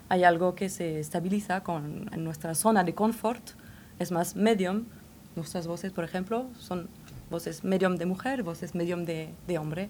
hay 0.10 0.24
algo 0.24 0.56
que 0.56 0.70
se 0.70 1.00
estabiliza 1.00 1.64
con, 1.64 2.10
en 2.14 2.24
nuestra 2.24 2.54
zona 2.54 2.84
de 2.84 2.94
confort, 2.94 3.52
es 4.00 4.12
más 4.12 4.36
medium. 4.36 4.86
Nuestras 5.36 5.68
voces, 5.68 5.94
por 5.94 6.04
ejemplo, 6.04 6.48
son 6.60 6.90
voces 7.30 7.64
medium 7.64 7.96
de 7.96 8.06
mujer, 8.06 8.44
voces 8.44 8.76
medium 8.76 9.06
de 9.06 9.58
hombre. 9.58 9.90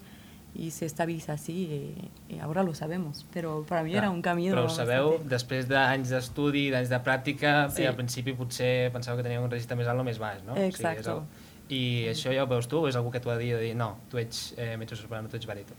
I 0.54 0.68
se 0.70 0.84
estabilitza 0.84 1.32
així 1.32 1.54
i, 1.64 2.08
i 2.34 2.40
ara 2.44 2.64
lo 2.66 2.74
sabemos, 2.76 3.22
però 3.32 3.54
per 3.68 3.78
a 3.78 3.84
mi 3.86 3.94
Clar, 3.94 4.02
era 4.02 4.10
un 4.12 4.20
camí... 4.24 4.50
Però 4.52 4.66
ho 4.66 4.72
sabeu, 4.72 5.14
bastante... 5.14 5.30
després 5.32 5.68
d'anys 5.70 6.12
d'estudi, 6.12 6.66
d'anys 6.74 6.92
de 6.92 6.98
pràctica, 7.04 7.54
sí. 7.72 7.86
al 7.88 7.96
principi 7.96 8.34
potser 8.36 8.90
penseu 8.92 9.16
que 9.16 9.24
teníeu 9.24 9.46
un 9.46 9.52
registre 9.52 9.78
més 9.80 9.88
alt 9.88 10.02
o 10.02 10.04
més 10.04 10.20
baix, 10.20 10.42
no? 10.44 10.58
Exacte. 10.60 11.06
O 11.08 11.22
sigui, 11.22 11.22
el... 11.22 11.48
I 11.72 11.82
això 12.10 12.34
ja 12.34 12.44
ho 12.44 12.50
veus 12.50 12.68
tu 12.68 12.82
o 12.82 12.90
és 12.90 12.98
algú 12.98 13.14
que 13.14 13.22
t'ho 13.22 13.32
ha 13.32 13.38
de 13.40 13.56
dir 13.62 13.72
no, 13.78 13.94
tu 14.12 14.20
ets 14.20 14.50
eh, 14.60 14.74
metge 14.76 14.98
soprano, 14.98 15.30
tu 15.32 15.38
ets 15.38 15.48
baríton? 15.48 15.78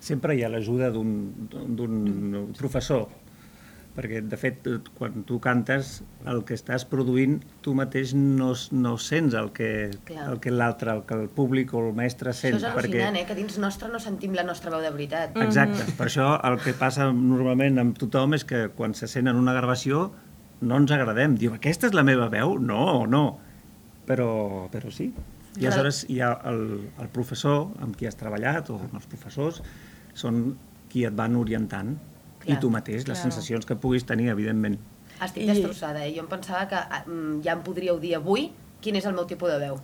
Sempre 0.00 0.36
hi 0.36 0.44
ha 0.46 0.48
l'ajuda 0.52 0.92
d'un 0.94 2.52
professor 2.56 3.08
perquè 3.96 4.20
de 4.22 4.38
fet 4.38 4.66
quan 4.96 5.24
tu 5.26 5.40
cantes 5.42 6.00
el 6.30 6.44
que 6.46 6.54
estàs 6.54 6.84
produint 6.88 7.40
tu 7.64 7.74
mateix 7.74 8.12
no, 8.14 8.52
no 8.72 8.92
sents 9.02 9.34
el 9.38 9.50
que, 9.56 9.70
el 9.90 10.38
que 10.42 10.52
l'altre, 10.54 10.94
el 10.94 11.02
que 11.08 11.16
el 11.18 11.28
públic 11.34 11.74
o 11.74 11.82
el 11.88 11.92
mestre 11.96 12.32
sent. 12.36 12.56
Això 12.56 12.68
és 12.68 12.68
al·lucinant, 12.70 13.16
perquè... 13.16 13.24
eh? 13.24 13.28
que 13.28 13.38
dins 13.38 13.58
nostre 13.62 13.90
no 13.90 14.00
sentim 14.02 14.36
la 14.38 14.46
nostra 14.46 14.72
veu 14.72 14.84
de 14.84 14.92
veritat. 14.94 15.36
Exacte, 15.36 15.82
mm 15.82 15.86
-hmm. 15.88 15.98
per 15.98 16.06
això 16.06 16.28
el 16.50 16.60
que 16.62 16.74
passa 16.74 17.10
normalment 17.12 17.78
amb 17.78 17.98
tothom 17.98 18.34
és 18.34 18.44
que 18.44 18.68
quan 18.68 18.94
se 18.94 19.08
sent 19.08 19.28
en 19.28 19.36
una 19.36 19.52
gravació 19.52 20.10
no 20.60 20.76
ens 20.76 20.90
agradem. 20.90 21.36
Diu, 21.36 21.54
aquesta 21.54 21.86
és 21.86 21.94
la 21.94 22.02
meva 22.02 22.28
veu? 22.28 22.58
No, 22.58 23.06
no. 23.06 23.38
Però, 24.06 24.68
però 24.70 24.90
sí. 24.90 25.12
I 25.58 25.66
aleshores 25.66 26.04
hi 26.08 26.20
ha 26.20 26.30
el, 26.44 26.90
el 27.00 27.08
professor 27.08 27.72
amb 27.80 27.96
qui 27.96 28.06
has 28.06 28.16
treballat, 28.16 28.70
o 28.70 28.80
els 28.94 29.06
professors, 29.06 29.62
són 30.14 30.56
qui 30.90 31.04
et 31.04 31.16
van 31.16 31.36
orientant 31.36 31.96
Clar, 32.40 32.56
i 32.56 32.60
tu 32.60 32.70
mateix, 32.72 33.04
les 33.04 33.18
clar. 33.18 33.22
sensacions 33.28 33.68
que 33.68 33.76
puguis 33.76 34.06
tenir, 34.08 34.30
evidentment. 34.32 34.78
Estic 35.20 35.46
destrossada, 35.50 36.06
eh? 36.06 36.14
Jo 36.16 36.24
em 36.24 36.28
pensava 36.30 36.64
que 36.70 36.80
mm, 36.80 37.40
ja 37.44 37.54
em 37.56 37.62
podríeu 37.64 38.00
dir 38.00 38.16
avui 38.16 38.50
quin 38.80 38.96
és 38.96 39.04
el 39.04 39.14
meu 39.16 39.26
tipus 39.28 39.52
de 39.52 39.58
veu. 39.60 39.80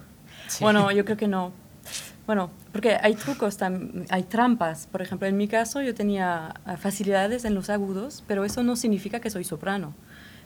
Sí. 0.48 0.64
Bueno, 0.64 0.90
yo 0.90 1.04
creo 1.04 1.16
que 1.16 1.28
no. 1.28 1.52
Bueno, 2.26 2.50
porque 2.72 2.96
hay 3.00 3.14
trucos, 3.14 3.58
hay 4.10 4.22
trampas. 4.24 4.88
Por 4.90 5.00
ejemplo, 5.00 5.28
en 5.28 5.36
mi 5.36 5.46
caso 5.46 5.80
yo 5.82 5.94
tenía 5.94 6.54
eh, 6.66 6.76
facilidades 6.76 7.44
en 7.44 7.54
los 7.54 7.70
agudos, 7.70 8.24
pero 8.26 8.44
eso 8.44 8.64
no 8.64 8.74
significa 8.74 9.20
que 9.20 9.30
soy 9.30 9.44
soprano. 9.44 9.94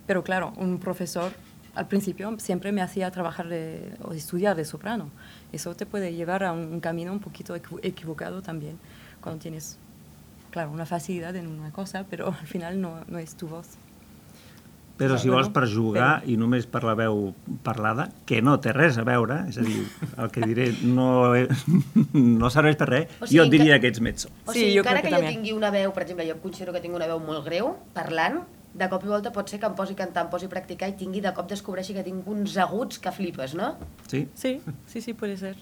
Pero 0.07 0.23
claro, 0.23 0.53
un 0.57 0.79
profesor 0.79 1.33
al 1.75 1.87
principio 1.87 2.35
siempre 2.39 2.73
me 2.73 2.83
hacía 2.83 3.11
trabajar 3.11 3.49
de, 3.49 3.95
o 4.03 4.13
estudiar 4.13 4.57
de 4.57 4.65
soprano. 4.65 5.11
Eso 5.53 5.75
te 5.75 5.87
puede 5.87 6.13
llevar 6.13 6.45
a 6.45 6.53
un 6.53 6.81
camino 6.81 7.13
un 7.13 7.21
poquito 7.21 7.55
equivocado 7.55 8.43
también 8.43 8.79
cuando 9.21 9.41
tienes 9.41 9.79
claro, 10.51 10.71
una 10.71 10.87
facilidad 10.87 11.37
en 11.37 11.47
una 11.47 11.71
cosa, 11.73 12.05
però 12.05 12.29
al 12.29 12.47
final 12.47 12.81
no, 12.81 12.99
no 13.09 13.19
és 13.19 13.35
tu 13.39 13.49
voz. 13.49 13.79
Però 15.01 15.17
si 15.17 15.31
vols 15.33 15.49
per 15.49 15.65
jugar 15.65 16.21
i 16.29 16.35
només 16.37 16.67
per 16.69 16.83
la 16.85 16.93
veu 16.99 17.31
parlada, 17.65 18.11
que 18.29 18.43
no 18.45 18.59
té 18.61 18.75
res 18.77 18.99
a 19.01 19.05
veure, 19.09 19.39
és 19.49 19.57
a 19.57 19.65
dir, 19.65 19.81
el 20.21 20.29
que 20.35 20.45
diré 20.45 20.67
no, 20.85 21.09
no 22.13 22.51
serveix 22.53 22.77
per 22.77 22.91
res, 22.91 23.15
o 23.17 23.25
sigui, 23.25 23.39
jo 23.39 23.47
et 23.47 23.55
diria 23.55 23.79
que, 23.79 23.87
que 23.87 23.95
ets 23.95 24.03
mezzo. 24.05 24.29
O 24.45 24.53
sigui, 24.53 24.67
sí, 24.67 24.77
jo 24.77 24.85
encara 24.85 25.01
que, 25.01 25.09
que 25.09 25.23
jo 25.23 25.33
tingui 25.33 25.55
una 25.57 25.73
veu, 25.73 25.95
per 25.97 26.05
exemple, 26.05 26.29
jo 26.29 26.37
considero 26.43 26.77
que 26.77 26.85
tinc 26.85 26.99
una 26.99 27.09
veu 27.09 27.23
molt 27.25 27.49
greu, 27.49 27.73
parlant, 27.97 28.43
de 28.75 28.87
cop 28.93 29.03
i 29.03 29.11
volta 29.11 29.33
pot 29.35 29.49
ser 29.51 29.59
que 29.59 29.67
em 29.67 29.75
posi 29.79 29.97
a 29.97 30.03
cantar, 30.05 30.27
em 30.27 30.31
posi 30.37 30.47
a 30.47 30.53
practicar 30.53 30.91
i 30.93 30.95
tingui 31.01 31.25
de 31.25 31.33
cop 31.35 31.49
descobreixi 31.51 31.97
que 31.97 32.05
tinc 32.07 32.29
uns 32.31 32.61
aguts 32.61 33.01
que 33.03 33.11
flipes, 33.17 33.57
no? 33.59 33.73
Sí. 34.07 34.27
Sí, 34.35 34.59
sí, 34.87 35.01
sí, 35.01 35.15
puede 35.15 35.41
ser. 35.41 35.57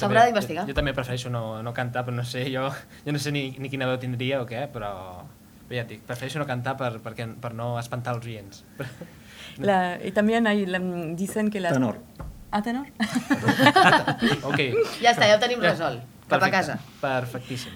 S'haurà 0.00 0.26
d'investigar. 0.28 0.64
Jo, 0.64 0.72
jo 0.72 0.78
també 0.78 0.94
prefereixo 0.96 1.32
no, 1.32 1.62
no 1.62 1.72
cantar, 1.76 2.04
però 2.06 2.16
no 2.16 2.24
sé, 2.28 2.46
jo, 2.52 2.68
jo 3.04 3.14
no 3.14 3.22
sé 3.22 3.32
ni, 3.34 3.48
ni 3.58 3.72
quina 3.72 3.88
veu 3.90 3.98
tindria 4.02 4.42
o 4.42 4.48
què, 4.48 4.66
però, 4.72 4.92
però 5.66 5.78
ja 5.78 5.84
et 5.84 5.92
dic, 5.94 6.06
prefereixo 6.08 6.42
no 6.42 6.48
cantar 6.48 6.76
per, 6.80 6.96
perquè, 7.04 7.28
per 7.40 7.54
no 7.54 7.74
espantar 7.80 8.16
els 8.18 8.26
oients. 8.30 8.64
La, 9.58 9.98
y 10.02 10.10
también 10.10 10.46
hay, 10.46 10.66
la, 10.66 10.80
dicen 10.80 11.50
que 11.50 11.60
las... 11.60 11.72
Tenor. 11.72 12.00
Ah, 12.50 12.62
tenor? 12.62 12.86
ok. 14.42 14.60
Ja 15.02 15.12
està, 15.12 15.26
ja 15.26 15.36
ho 15.36 15.42
tenim 15.42 15.62
resolt. 15.62 16.02
Cap 16.28 16.40
Perfecte, 16.40 16.46
a 16.46 16.50
casa. 16.50 16.78
Perfectíssim. 17.00 17.74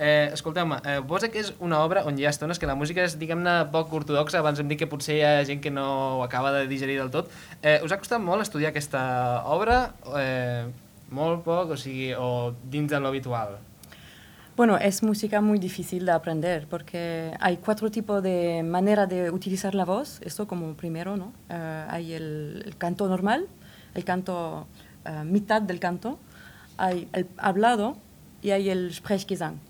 Eh, 0.00 0.30
Escolteu-me, 0.32 0.78
eh, 0.88 0.98
vols 1.04 1.26
que 1.28 1.42
és 1.42 1.50
una 1.60 1.82
obra 1.84 2.06
on 2.08 2.16
hi 2.16 2.24
ha 2.24 2.32
estones 2.32 2.60
que 2.60 2.68
la 2.68 2.76
música 2.76 3.04
és, 3.04 3.18
diguem-ne, 3.20 3.56
poc 3.72 3.92
ortodoxa, 3.96 4.38
abans 4.40 4.60
em 4.62 4.68
dic 4.70 4.80
que 4.80 4.88
potser 4.88 5.18
hi 5.18 5.24
ha 5.24 5.32
gent 5.48 5.60
que 5.60 5.72
no 5.72 5.86
ho 6.18 6.22
acaba 6.24 6.52
de 6.54 6.66
digerir 6.70 6.96
del 7.00 7.10
tot. 7.12 7.28
Eh, 7.60 7.80
us 7.84 7.92
ha 7.92 7.98
costat 8.00 8.22
molt 8.24 8.44
estudiar 8.44 8.72
aquesta 8.72 9.02
obra? 9.44 9.82
Eh, 10.16 10.68
molt 11.10 11.42
poc, 11.44 11.70
o 11.70 11.76
sigui, 11.76 12.12
lo 12.12 13.08
habitual? 13.08 13.58
Bueno, 14.56 14.76
es 14.76 15.02
música 15.02 15.40
muy 15.40 15.58
difícil 15.58 16.04
de 16.04 16.12
aprender 16.12 16.66
porque 16.68 17.32
hay 17.40 17.56
cuatro 17.56 17.90
tipos 17.90 18.22
de 18.22 18.62
manera 18.62 19.06
de 19.06 19.30
utilizar 19.30 19.74
la 19.74 19.84
voz. 19.84 20.20
Esto 20.22 20.46
como 20.46 20.74
primero, 20.74 21.16
¿no? 21.16 21.32
Uh, 21.48 21.88
hay 21.88 22.12
el, 22.12 22.74
canto 22.76 23.08
normal, 23.08 23.46
el 23.94 24.04
canto, 24.04 24.66
uh, 25.06 25.24
mitad 25.24 25.62
del 25.62 25.80
canto, 25.80 26.18
hay 26.76 27.08
el 27.12 27.26
hablado 27.38 27.96
y 28.42 28.50
hay 28.50 28.68
el 28.68 28.92
Sprechgesang. 28.92 29.60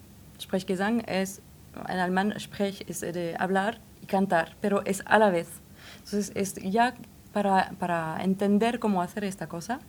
Sprechgesang 0.40 1.04
es, 1.06 1.40
en 1.88 1.98
alemán, 1.98 2.34
Sprech 2.38 2.82
es 2.88 3.00
de 3.00 3.36
hablar 3.38 3.80
y 4.02 4.06
cantar, 4.06 4.56
pero 4.60 4.82
es 4.86 5.02
a 5.06 5.18
la 5.18 5.30
vez. 5.30 5.48
Entonces, 5.98 6.32
es 6.34 6.54
ya 6.54 6.94
para, 7.32 7.72
para 7.78 8.24
entender 8.24 8.80
cómo 8.80 9.02
hacer 9.02 9.22
esta 9.24 9.46
cosa, 9.46 9.80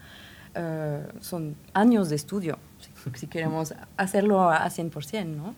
uh, 0.55 1.07
son 1.21 1.55
años 1.73 2.09
de 2.09 2.15
estudio, 2.15 2.57
si, 2.79 2.89
si, 3.19 3.27
queremos 3.27 3.73
hacerlo 3.97 4.49
a 4.49 4.65
100%, 4.69 5.25
¿no? 5.25 5.55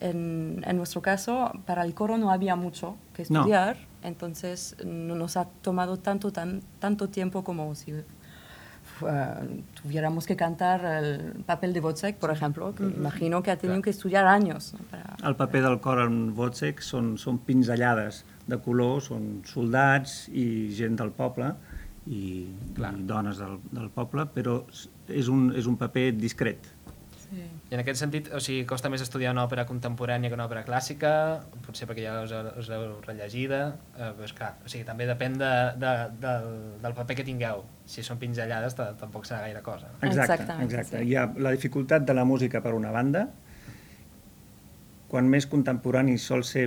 En, 0.00 0.62
en 0.66 0.76
nuestro 0.76 1.02
caso, 1.02 1.52
para 1.66 1.82
el 1.84 1.92
coro 1.94 2.16
no 2.16 2.30
había 2.30 2.56
mucho 2.56 2.96
que 3.14 3.24
No. 3.28 3.40
estudiar, 3.40 3.76
entonces 4.02 4.74
no 4.84 5.14
nos 5.14 5.36
ha 5.36 5.44
tomado 5.60 5.98
tanto, 5.98 6.32
tan, 6.32 6.62
tanto 6.78 7.08
tiempo 7.10 7.44
como 7.44 7.74
si 7.74 7.92
eh, 7.92 9.62
tuviéramos 9.82 10.26
que 10.26 10.36
cantar 10.36 10.84
el 10.84 11.42
papel 11.44 11.72
de 11.72 11.80
Wozzeck, 11.80 12.16
por 12.16 12.30
ejemplo, 12.30 12.74
que 12.74 12.84
Ujú. 12.84 12.96
imagino 12.96 13.42
que 13.42 13.50
ha 13.50 13.56
tenido 13.58 13.80
que 13.82 13.90
estudiar 13.90 14.26
años. 14.26 14.72
¿no? 14.74 14.84
para- 14.86 15.16
El 15.28 15.36
paper 15.36 15.62
del 15.64 15.80
cor 15.80 16.00
en 16.00 16.32
Wozzeck 16.36 16.80
són, 16.80 17.16
són 17.18 17.38
pinzellades 17.38 18.24
de 18.48 18.56
color, 18.58 19.00
són 19.02 19.42
soldats 19.44 20.28
i 20.32 20.72
gent 20.74 20.96
del 20.96 21.10
poble 21.12 21.52
i, 22.10 22.22
i 22.50 22.92
dones 23.06 23.38
del, 23.38 23.56
del 23.70 23.88
poble, 23.94 24.26
però 24.34 24.60
és 25.08 25.28
un, 25.30 25.50
és 25.56 25.66
un 25.70 25.78
paper 25.80 26.10
discret. 26.18 26.72
I 27.30 27.76
en 27.76 27.78
aquest 27.84 28.00
sentit, 28.00 28.26
o 28.34 28.40
sigui, 28.42 28.64
costa 28.66 28.90
més 28.90 29.04
estudiar 29.04 29.30
una 29.30 29.44
òpera 29.46 29.62
contemporània 29.68 30.26
que 30.26 30.34
una 30.34 30.48
òpera 30.48 30.64
clàssica, 30.66 31.10
potser 31.62 31.86
perquè 31.86 32.02
ja 32.02 32.16
us, 32.24 32.32
us 32.58 32.66
l'heu 32.72 32.96
rellegida, 33.04 33.60
eh, 33.94 34.08
però 34.16 34.26
és 34.26 34.34
clar, 34.34 34.48
o 34.66 34.72
sigui, 34.72 34.82
també 34.88 35.06
depèn 35.06 35.36
de, 35.38 35.50
de, 35.78 35.92
del, 36.24 36.48
del 36.82 36.96
paper 36.98 37.20
que 37.20 37.26
tingueu. 37.28 37.62
Si 37.86 38.02
són 38.02 38.18
pinzellades, 38.18 38.74
ta- 38.74 38.88
tampoc 38.98 39.28
serà 39.30 39.44
gaire 39.44 39.62
cosa. 39.62 39.92
no? 39.92 40.10
Exacte, 40.10 40.58
exacte. 40.66 41.04
Hi 41.06 41.14
ha 41.20 41.28
la 41.38 41.54
dificultat 41.54 42.02
de 42.10 42.18
la 42.18 42.26
música 42.26 42.58
per 42.66 42.74
una 42.74 42.90
banda, 42.90 43.28
quan 45.10 45.30
més 45.30 45.46
contemporani 45.50 46.18
sol 46.22 46.42
ser 46.46 46.66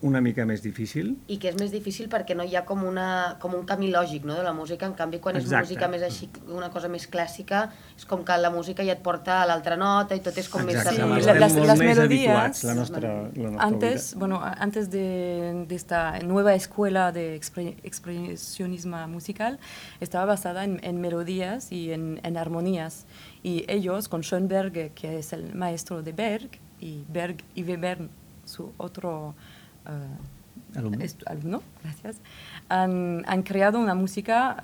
una 0.00 0.20
mica 0.20 0.44
més 0.46 0.60
difícil, 0.62 1.16
I 1.26 1.38
que 1.42 1.48
és 1.50 1.56
més 1.58 1.72
difícil 1.74 2.06
perquè 2.08 2.36
no 2.38 2.44
hi 2.46 2.52
ha 2.54 2.60
com, 2.64 2.84
una, 2.86 3.36
com 3.42 3.54
un 3.58 3.64
camí 3.66 3.88
lògic 3.90 4.22
no, 4.24 4.36
de 4.38 4.44
la 4.46 4.52
música, 4.54 4.86
en 4.86 4.92
canvi 4.94 5.18
quan 5.18 5.34
és 5.34 5.42
Exacte. 5.42 5.64
música 5.66 5.88
més 5.90 6.02
així, 6.06 6.28
una 6.54 6.68
cosa 6.70 6.86
més 6.88 7.08
clàssica, 7.10 7.64
és 7.96 8.04
com 8.06 8.22
que 8.24 8.36
la 8.38 8.50
música 8.54 8.84
ja 8.86 8.92
et 8.94 9.02
porta 9.02 9.40
a 9.42 9.46
l'altra 9.50 9.74
nota 9.76 10.14
i 10.14 10.20
tot 10.22 10.38
és 10.38 10.48
com 10.48 10.62
Exacte, 10.68 11.02
més... 11.02 11.26
estem 11.26 11.40
las- 11.40 11.52
molt 11.56 11.66
las 11.66 11.78
més 11.82 11.88
melodías, 11.96 12.30
habituats, 12.30 12.62
la 12.64 12.74
nostra, 12.74 13.10
la 13.34 13.50
nostra 13.50 13.66
Antes, 13.66 14.14
bueno, 14.14 14.36
a- 14.36 14.54
antes 14.62 14.88
de, 14.90 15.64
de 15.66 15.74
esta 15.74 16.20
nueva 16.20 16.54
escuela 16.54 17.10
de 17.10 17.34
expre- 17.34 17.74
expresionismo 17.82 19.06
musical, 19.08 19.58
estaba 20.00 20.26
basada 20.26 20.62
en, 20.62 20.78
en 20.84 21.00
melodías 21.00 21.72
y 21.72 21.90
en, 21.90 22.20
en 22.22 22.36
armonías. 22.36 23.04
Y 23.42 23.64
ellos, 23.68 24.08
con 24.08 24.22
Schoenberg, 24.22 24.92
que 24.94 25.18
es 25.18 25.32
el 25.32 25.54
maestro 25.54 26.02
de 26.02 26.12
Berg, 26.12 26.50
y 26.80 27.02
Berg 27.08 27.38
y 27.54 27.64
Webern, 27.64 28.08
su 28.44 28.72
otro 28.76 29.34
Alumno. 30.76 31.62
gracias, 31.82 32.16
han, 32.68 33.24
han 33.26 33.42
creado 33.42 33.78
una 33.80 33.94
música 33.94 34.56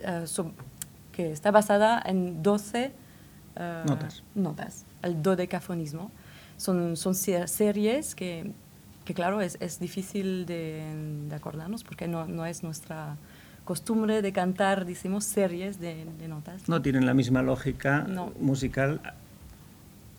eh, 0.00 0.24
eh, 0.24 0.24
que 1.12 1.30
está 1.32 1.50
basada 1.50 2.02
en 2.04 2.42
12 2.42 2.92
eh, 3.56 3.82
Notas. 3.86 4.22
notas, 4.34 4.84
el 5.02 5.22
dodecafonismo. 5.22 6.10
Son, 6.58 6.96
son 6.96 7.14
se- 7.14 7.46
series 7.48 8.14
que, 8.14 8.50
que 9.04 9.14
claro, 9.14 9.40
es, 9.40 9.56
es 9.60 9.78
difícil 9.78 10.44
de, 10.46 10.82
de 11.28 11.34
acordarnos 11.34 11.84
porque 11.84 12.08
no, 12.08 12.26
no 12.26 12.44
es 12.46 12.62
nuestra 12.62 13.16
costumbre 13.64 14.22
de 14.22 14.32
cantar, 14.32 14.84
decimos, 14.86 15.24
series 15.24 15.78
de, 15.80 16.04
de 16.18 16.28
notas. 16.28 16.68
no 16.68 16.80
tienen 16.82 17.04
la 17.06 17.14
misma 17.14 17.42
lògica 17.42 18.06
No. 18.08 18.32
musical 18.40 19.00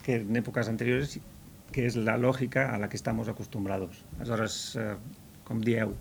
que 0.04 0.16
en 0.18 0.36
èpoques 0.36 0.68
anteriors, 0.70 1.20
que 1.72 1.86
és 1.88 1.98
la 2.00 2.18
lògica 2.18 2.70
a 2.74 2.78
la 2.82 2.90
que 2.90 2.98
estamos 2.98 3.28
acostumbrados. 3.28 4.04
Aleshores, 4.20 4.76
eh, 4.80 4.96
com 5.48 5.60
dieu, 5.64 5.96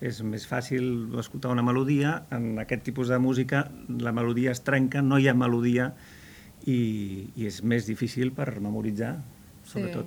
és 0.00 0.20
més 0.22 0.46
fàcil 0.46 1.18
escoltar 1.18 1.50
una 1.50 1.64
melodia, 1.66 2.22
en 2.30 2.58
aquest 2.62 2.84
tipus 2.86 3.10
de 3.10 3.18
música 3.18 3.66
la 3.88 4.12
melodia 4.14 4.54
es 4.54 4.62
trenca, 4.66 5.02
no 5.02 5.18
hi 5.18 5.26
ha 5.28 5.34
melodia 5.34 5.90
i, 6.66 6.78
i 7.34 7.48
és 7.50 7.62
més 7.62 7.86
difícil 7.88 8.32
per 8.34 8.52
memoritzar, 8.62 9.16
sobretot. 9.66 10.06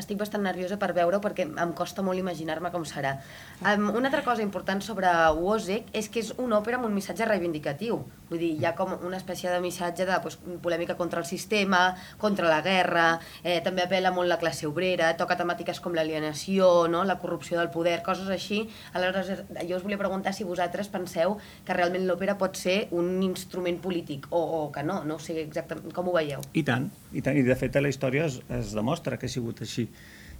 Estic 0.00 0.16
bastant 0.16 0.40
nerviosa 0.40 0.78
per 0.80 0.94
veure-ho 0.96 1.20
perquè 1.20 1.44
em 1.44 1.72
costa 1.76 2.00
molt 2.04 2.16
imaginar-me 2.16 2.70
com 2.72 2.84
serà. 2.88 3.18
Um, 3.60 3.90
una 3.90 4.08
altra 4.08 4.22
cosa 4.24 4.40
important 4.44 4.80
sobre 4.80 5.10
Wozzeck 5.36 5.92
és 5.92 6.08
que 6.08 6.22
és 6.24 6.32
una 6.40 6.56
òpera 6.62 6.78
amb 6.80 6.88
un 6.88 6.96
missatge 6.96 7.28
reivindicatiu. 7.28 8.00
Vull 8.32 8.40
dir, 8.40 8.54
hi 8.56 8.64
ha 8.64 8.72
com 8.72 8.94
una 9.04 9.18
espècie 9.18 9.50
de 9.52 9.58
missatge 9.60 10.06
de 10.08 10.14
pues, 10.24 10.38
polèmica 10.64 10.94
contra 10.96 11.20
el 11.20 11.26
sistema, 11.28 11.82
contra 12.16 12.48
la 12.48 12.62
guerra, 12.64 13.18
eh, 13.44 13.58
també 13.60 13.84
apela 13.84 14.08
molt 14.16 14.30
la 14.30 14.38
classe 14.40 14.64
obrera, 14.64 15.10
toca 15.20 15.36
temàtiques 15.36 15.82
com 15.84 15.92
l'alienació, 15.92 16.86
no? 16.88 17.02
la 17.04 17.18
corrupció 17.20 17.58
del 17.60 17.68
poder, 17.74 17.98
coses 18.06 18.30
així. 18.32 18.62
Aleshores, 18.96 19.42
eh, 19.42 19.66
jo 19.68 19.76
us 19.76 19.84
volia 19.84 20.00
preguntar 20.00 20.32
si 20.32 20.46
vosaltres 20.48 20.88
penseu 20.88 21.36
que 21.66 21.76
realment 21.76 22.06
l'òpera 22.08 22.38
pot 22.40 22.56
ser 22.56 22.86
un 22.96 23.18
instrument 23.26 23.76
polític 23.84 24.30
o, 24.30 24.40
o 24.40 24.62
que 24.72 24.80
no, 24.86 25.02
no 25.04 25.18
sé 25.20 25.36
exactament 25.42 25.92
com 25.92 26.08
ho 26.08 26.14
veieu. 26.16 26.40
I 26.56 26.62
tant, 26.64 26.88
i 27.12 27.20
tant, 27.20 27.36
i 27.36 27.44
de 27.44 27.58
fet 27.60 27.76
a 27.76 27.82
la 27.84 27.92
història 27.92 28.30
es, 28.30 28.38
es 28.48 28.72
demostra 28.72 29.20
que 29.20 29.28
ha 29.28 29.34
sigut 29.34 29.60
així. 29.60 29.90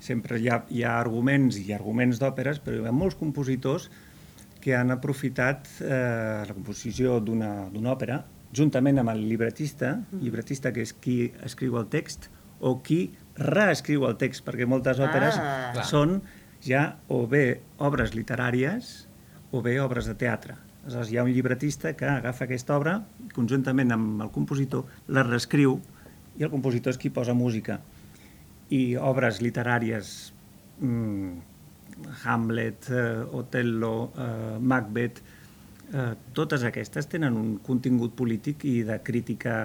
Sempre 0.01 0.41
hi 0.41 0.49
ha, 0.49 0.63
hi 0.73 0.81
ha 0.81 0.97
arguments 0.97 1.61
i 1.61 1.77
arguments 1.77 2.25
d'òperes, 2.25 2.65
però 2.65 2.81
hi 2.81 2.89
ha 2.89 2.97
molts 2.97 3.21
compositors 3.21 3.91
que 4.63 4.77
han 4.79 4.95
aprofitat 4.95 5.67
eh, 5.83 6.45
la 6.47 6.55
composició 6.55 7.19
d'una 7.21 7.93
òpera 7.93 8.23
juntament 8.53 9.01
amb 9.01 9.13
el 9.15 9.25
llibretista, 9.27 9.97
llibretista 10.21 10.73
que 10.73 10.85
és 10.85 10.93
qui 10.93 11.33
escriu 11.45 11.79
el 11.81 11.89
text, 11.93 12.29
o 12.61 12.77
qui 12.85 13.11
reescriu 13.37 14.05
el 14.07 14.19
text, 14.21 14.45
perquè 14.47 14.69
moltes 14.69 15.01
òperes 15.03 15.39
Ah. 15.41 15.85
Són 15.89 16.21
ja 16.63 16.99
o 17.09 17.27
bé 17.27 17.61
obres 17.79 18.13
literàries 18.15 19.09
o 19.51 19.63
bé 19.63 19.81
obres 19.81 20.07
de 20.07 20.15
teatre. 20.15 20.55
Aleshores, 20.85 21.11
hi 21.11 21.17
ha 21.17 21.25
un 21.25 21.33
llibretista 21.33 21.95
que 21.97 22.07
agafa 22.07 22.45
aquesta 22.45 22.77
obra, 22.77 23.01
conjuntament 23.35 23.93
amb 23.93 24.23
el 24.23 24.31
compositor, 24.31 24.85
la 25.09 25.23
reescriu 25.23 25.81
i 26.39 26.45
el 26.45 26.51
compositor 26.51 26.93
és 26.93 26.99
qui 26.99 27.11
posa 27.11 27.35
música. 27.35 27.81
I 28.71 28.97
obres 28.97 29.41
literàries, 29.43 30.33
mm, 30.81 31.52
Hamlet, 32.25 32.91
eh, 32.91 33.25
Otello, 33.39 34.13
eh, 34.17 34.59
Macbeth, 34.61 35.23
eh, 35.93 36.13
totes 36.33 36.65
aquestes 36.65 37.07
tenen 37.07 37.37
un 37.37 37.59
contingut 37.65 38.15
polític 38.17 38.65
i 38.65 38.83
de 38.83 39.01
crítica 39.03 39.57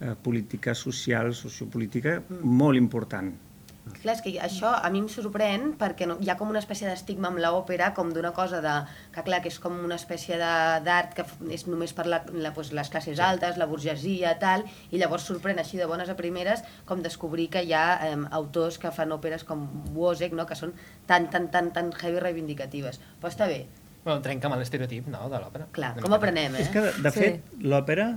eh, 0.00 0.14
política 0.22 0.74
social, 0.74 1.32
sociopolítica, 1.34 2.20
molt 2.42 2.76
important. 2.76 3.45
Clar, 3.86 4.16
és 4.16 4.20
que 4.22 4.32
això 4.42 4.72
a 4.74 4.88
mi 4.90 4.98
em 4.98 5.06
sorprèn 5.08 5.76
perquè 5.78 6.08
no, 6.10 6.16
hi 6.20 6.28
ha 6.30 6.34
com 6.36 6.48
una 6.50 6.58
espècie 6.58 6.88
d'estigma 6.88 7.28
amb 7.30 7.38
l'òpera, 7.38 7.92
com 7.94 8.08
d'una 8.12 8.32
cosa 8.34 8.58
de, 8.60 8.72
que 9.14 9.22
clar, 9.22 9.38
que 9.44 9.48
és 9.52 9.58
com 9.62 9.76
una 9.84 9.94
espècie 9.94 10.34
de- 10.40 10.80
d'art 10.84 11.14
que 11.14 11.24
és 11.54 11.66
només 11.70 11.92
per 11.94 12.06
la, 12.10 12.18
la, 12.34 12.50
pues, 12.52 12.72
les 12.74 12.90
classes 12.90 13.20
altes, 13.22 13.56
la 13.56 13.66
burgesia, 13.70 14.34
tal, 14.42 14.64
i 14.90 14.98
llavors 14.98 15.22
sorprèn 15.30 15.58
així 15.62 15.78
de 15.78 15.86
bones 15.86 16.10
a 16.10 16.16
primeres 16.18 16.64
com 16.84 17.02
descobrir 17.02 17.48
que 17.54 17.62
hi 17.62 17.72
ha 17.78 17.86
eh, 18.10 18.16
autors 18.40 18.78
que 18.82 18.90
fan 18.90 19.14
òperes 19.14 19.44
com 19.46 19.64
Wozzeck, 19.94 20.34
no?, 20.34 20.46
que 20.50 20.58
són 20.58 20.74
tan, 21.06 21.30
tan, 21.30 21.46
tan, 21.54 21.70
tan 21.72 21.92
heavy 22.02 22.18
reivindicatives. 22.20 22.98
Però 23.22 23.30
està 23.30 23.46
bé. 23.46 23.66
Bueno, 24.04 24.20
trenca 24.22 24.50
amb 24.50 24.58
l'estereotip, 24.58 25.06
no?, 25.10 25.28
de 25.30 25.38
l'òpera. 25.42 25.70
Clar, 25.74 25.94
com 26.02 26.12
aprenem, 26.18 26.54
eh? 26.58 26.66
És 26.66 26.74
que, 26.74 26.82
de, 26.90 26.92
de 27.06 27.10
Sí. 27.14 27.20
fet, 27.20 27.54
l'òpera 27.62 28.10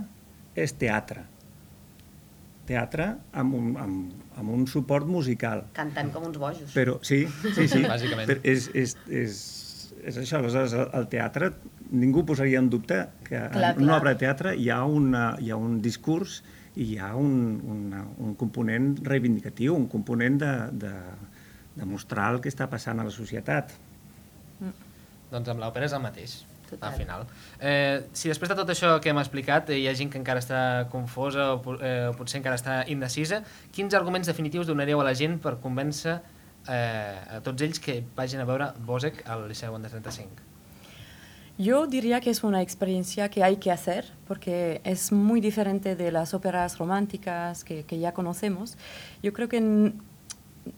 és 0.54 0.74
teatre. 0.78 1.24
Teatre 2.70 3.06
amb 3.34 3.54
un, 3.58 3.70
amb, 3.82 4.29
amb 4.40 4.52
un 4.56 4.66
suport 4.70 5.08
musical. 5.08 5.66
Cantant 5.76 6.12
com 6.14 6.26
uns 6.28 6.38
bojos. 6.40 6.70
Però, 6.74 6.98
sí, 7.06 7.22
sí, 7.54 7.66
sí. 7.68 7.82
Bàsicament. 7.92 8.28
Però 8.30 8.42
és, 8.48 8.70
és, 8.74 8.96
és, 9.06 9.40
és 10.00 10.20
això, 10.22 10.40
aleshores, 10.40 10.76
el, 10.86 11.08
teatre, 11.12 11.52
ningú 11.90 12.24
posaria 12.28 12.60
en 12.62 12.70
dubte 12.72 13.02
que 13.26 13.40
Clar, 13.52 13.74
en 13.74 13.84
una 13.84 13.92
clar. 13.92 14.00
obra 14.00 14.14
de 14.14 14.22
teatre 14.24 14.54
hi 14.56 14.70
ha, 14.72 14.82
una, 14.86 15.34
hi 15.42 15.52
ha 15.52 15.58
un 15.60 15.80
discurs 15.84 16.40
i 16.76 16.92
hi 16.92 16.98
ha 17.02 17.12
un, 17.18 17.34
una, 17.66 18.04
un 18.22 18.36
component 18.38 18.92
reivindicatiu, 19.06 19.74
un 19.76 19.88
component 19.90 20.38
de, 20.40 20.52
de, 20.86 20.94
de 21.76 21.88
mostrar 21.88 22.30
el 22.34 22.40
que 22.44 22.52
està 22.52 22.70
passant 22.70 23.02
a 23.02 23.06
la 23.08 23.14
societat. 23.14 23.74
Doncs 25.30 25.50
amb 25.50 25.62
l'òpera 25.62 25.86
és 25.86 25.94
el 25.94 26.02
mateix, 26.02 26.40
Total. 26.70 26.92
al 26.92 26.98
final. 26.98 27.26
Eh, 27.58 28.06
si 28.12 28.28
després 28.30 28.48
de 28.48 28.56
tot 28.56 28.68
això 28.70 28.92
que 29.02 29.10
hem 29.10 29.18
explicat 29.18 29.70
eh, 29.70 29.80
hi 29.82 29.88
ha 29.90 29.94
gent 29.98 30.12
que 30.12 30.20
encara 30.20 30.42
està 30.42 30.60
confosa 30.92 31.54
o, 31.56 31.74
eh, 31.80 32.10
o 32.10 32.14
potser 32.18 32.38
encara 32.38 32.58
està 32.60 32.84
indecisa, 32.92 33.42
quins 33.74 33.96
arguments 33.98 34.30
definitius 34.30 34.70
donaríeu 34.70 35.02
a 35.02 35.08
la 35.08 35.14
gent 35.18 35.40
per 35.42 35.56
convèncer 35.64 36.20
eh, 36.68 37.36
a 37.36 37.40
tots 37.42 37.66
ells 37.66 37.82
que 37.82 38.00
vagin 38.16 38.40
a 38.40 38.46
veure 38.46 38.70
Bosek 38.86 39.24
al 39.26 39.48
Liceu 39.48 39.74
Under 39.74 39.90
35? 39.90 40.48
Yo 41.58 41.86
diría 41.86 42.20
que 42.20 42.30
es 42.30 42.42
una 42.42 42.62
experiencia 42.62 43.28
que 43.28 43.44
hay 43.44 43.56
que 43.56 43.70
hacer 43.70 44.06
porque 44.26 44.80
es 44.84 45.12
muy 45.12 45.42
diferente 45.42 45.94
de 45.94 46.10
las 46.10 46.32
óperas 46.32 46.78
románticas 46.78 47.64
que, 47.64 47.84
que 47.84 47.98
ya 47.98 48.14
conocemos. 48.14 48.78
Yo 49.22 49.34
creo 49.34 49.48
que 49.48 49.92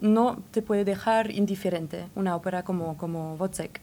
no 0.01 0.43
te 0.51 0.63
puede 0.63 0.85
dejar 0.85 1.31
indiferente 1.31 2.09
una 2.15 2.35
ópera 2.35 2.65
como, 2.65 2.97
como 2.97 3.35
Wozzeck 3.37 3.81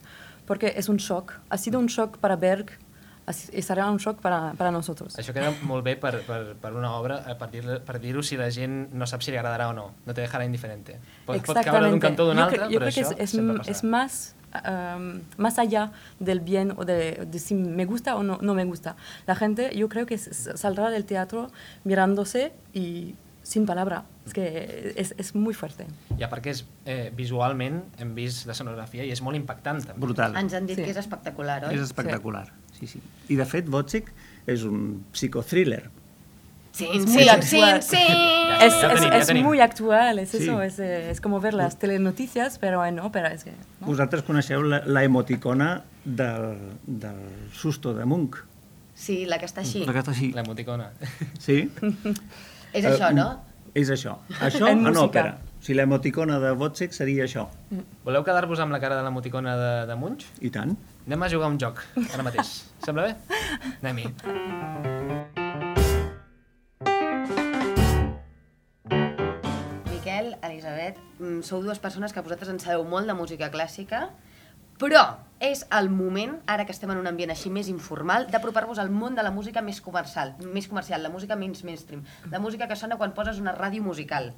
porque 0.50 0.72
es 0.76 0.88
un 0.88 0.96
shock. 0.96 1.32
Ha 1.48 1.56
sido 1.58 1.78
un 1.78 1.86
shock 1.86 2.18
para 2.18 2.34
Berg 2.34 2.66
y 3.52 3.62
será 3.62 3.88
un 3.88 3.98
shock 3.98 4.18
para, 4.20 4.54
para 4.58 4.72
nosotros. 4.74 5.14
Això 5.20 5.30
queda 5.36 5.52
molt 5.62 5.84
bé 5.86 5.92
per, 5.94 6.16
per, 6.26 6.56
per 6.58 6.72
una 6.74 6.90
obra, 6.98 7.20
eh, 7.30 7.36
per 7.38 7.46
dir- 7.52 7.78
per 7.86 8.00
dir-ho 8.02 8.24
si 8.26 8.34
la 8.36 8.48
gent 8.50 8.90
no 8.92 9.06
sap 9.06 9.22
si 9.22 9.30
li 9.30 9.36
agradarà 9.38 9.68
o 9.70 9.72
no. 9.76 9.84
No 10.06 10.12
te 10.16 10.24
dejarà 10.24 10.42
indiferente. 10.48 10.96
Pot, 11.28 11.38
pot 11.46 11.60
caure 11.62 11.86
d'un 11.92 12.02
cantó 12.02 12.24
o 12.26 12.32
d'un 12.32 12.42
altre, 12.42 12.66
yo 12.72 12.80
però 12.80 12.90
que 12.90 13.04
això 13.04 13.12
es, 13.14 13.20
es, 13.28 13.30
sempre 13.36 13.62
es 13.62 13.78
passarà. 13.84 13.90
más, 13.94 14.34
um, 14.66 15.20
más 15.38 15.60
allá 15.62 15.92
del 16.18 16.40
bien 16.40 16.74
o 16.76 16.84
de, 16.84 17.22
de 17.30 17.38
si 17.38 17.54
me 17.54 17.84
gusta 17.86 18.16
o 18.16 18.24
no, 18.24 18.40
no 18.42 18.54
me 18.58 18.64
gusta. 18.64 18.96
La 19.28 19.36
gente, 19.36 19.70
yo 19.76 19.88
creo 19.88 20.06
que 20.06 20.16
s- 20.18 20.56
saldrá 20.58 20.90
del 20.90 21.04
teatro 21.04 21.46
mirándose 21.84 22.52
y 22.74 23.14
sin 23.50 23.66
palabra. 23.66 24.04
Es 24.26 24.32
que 24.32 24.92
es, 24.96 25.12
es 25.18 25.34
muy 25.34 25.54
fuerte. 25.58 25.84
I 26.16 26.22
a 26.22 26.28
part 26.30 26.44
que 26.44 26.52
és, 26.54 26.60
eh, 26.86 27.10
visualment 27.16 27.80
hem 27.98 28.12
vist 28.14 28.46
la 28.46 28.54
sonografia 28.54 29.02
i 29.02 29.10
és 29.10 29.20
molt 29.26 29.34
impactant. 29.36 29.82
També. 29.88 29.98
Brutal. 30.06 30.36
Ens 30.38 30.54
han 30.54 30.68
dit 30.68 30.78
Sí. 30.78 30.84
que 30.86 30.92
és 30.94 31.00
espectacular, 31.02 31.64
oi? 31.66 31.74
És 31.74 31.82
espectacular, 31.82 32.44
sí, 32.78 32.86
sí. 32.86 33.00
I 33.28 33.34
de 33.40 33.46
fet, 33.50 33.66
Wojciech 33.68 34.12
és 34.46 34.62
un 34.62 35.00
psicothriller. 35.12 35.88
Sí, 36.72 36.86
sí, 36.94 37.00
sí, 37.42 37.58
sí. 37.82 37.96
Es, 38.60 38.74
es- 38.74 39.28
es 39.30 39.34
muy 39.42 39.58
actual, 39.60 40.20
es 40.20 40.30
Sí. 40.30 40.36
eso, 40.44 40.62
es, 40.62 40.78
eh, 40.78 41.10
es 41.10 41.20
como 41.20 41.40
ver 41.40 41.52
las 41.54 41.76
telenoticias, 41.80 42.58
pero 42.58 42.84
eh, 42.84 42.92
no, 42.92 43.10
pero 43.10 43.26
es 43.26 43.42
que... 43.42 43.50
¿no? 43.80 43.86
Vosaltres 43.88 44.22
coneixeu 44.22 44.62
la, 44.62 44.84
la 44.86 45.02
emoticona 45.02 45.82
del, 46.04 46.54
del 46.86 47.18
susto 47.52 47.92
de 47.94 48.04
Munch. 48.04 48.36
Sí, 48.94 49.24
la 49.26 49.38
que 49.40 49.46
està 49.46 49.62
així. 49.64 49.82
La 49.84 49.92
que 49.96 49.98
està 50.04 50.12
així. 50.14 50.30
L'emoticona. 50.36 50.92
Sí? 51.40 51.70
És 52.72 52.84
Eh, 52.84 52.90
això, 52.92 53.10
no? 53.14 53.28
És 53.74 53.90
això. 53.90 54.16
Això 54.46 54.68
En 54.70 54.86
en 54.86 54.96
òpera. 54.96 55.36
Si 55.60 55.74
l'emoticona 55.76 56.38
de 56.40 56.52
Wojciech 56.56 56.94
seria 56.96 57.26
això. 57.26 57.44
Voleu 58.06 58.24
quedar-vos 58.24 58.60
amb 58.64 58.72
la 58.72 58.80
cara 58.80 58.96
de 58.96 59.02
l'emoticona 59.04 59.56
de, 59.60 59.72
de 59.90 59.96
Munch? 60.00 60.24
I 60.40 60.48
tant. 60.54 60.72
Anem 61.06 61.22
a 61.22 61.28
jugar 61.28 61.50
un 61.52 61.58
joc, 61.60 61.82
ara 62.14 62.24
mateix. 62.24 62.54
Sembla 62.86 63.10
bé? 63.10 63.16
Anem-hi. 63.82 65.10
Miquel, 69.90 70.34
Elisabet, 70.42 70.98
mm, 71.18 71.40
sou 71.46 71.62
dues 71.62 71.78
persones 71.78 72.12
que 72.12 72.22
vosaltres 72.24 72.50
en 72.52 72.58
sabeu 72.60 72.84
molt 72.88 73.06
de 73.10 73.14
música 73.16 73.50
clàssica, 73.52 74.08
però 74.80 75.02
és 75.40 75.62
el 75.72 75.88
moment, 75.92 76.38
ara 76.48 76.66
que 76.68 76.72
estem 76.72 76.90
en 76.92 76.98
un 77.00 77.08
ambient 77.08 77.30
així 77.32 77.48
més 77.52 77.68
informal, 77.72 78.26
d'apropar-vos 78.32 78.80
al 78.80 78.90
món 78.92 79.14
de 79.16 79.22
la 79.24 79.30
música 79.32 79.62
més 79.64 79.80
comercial, 79.80 80.34
més 80.40 80.68
comercial, 80.68 81.02
la 81.04 81.08
música 81.12 81.36
menys 81.36 81.62
mainstream, 81.64 82.02
la 82.30 82.40
música 82.40 82.68
que 82.68 82.76
sona 82.76 82.96
quan 83.00 83.14
poses 83.16 83.38
una 83.40 83.54
ràdio 83.56 83.84
musical. 83.84 84.34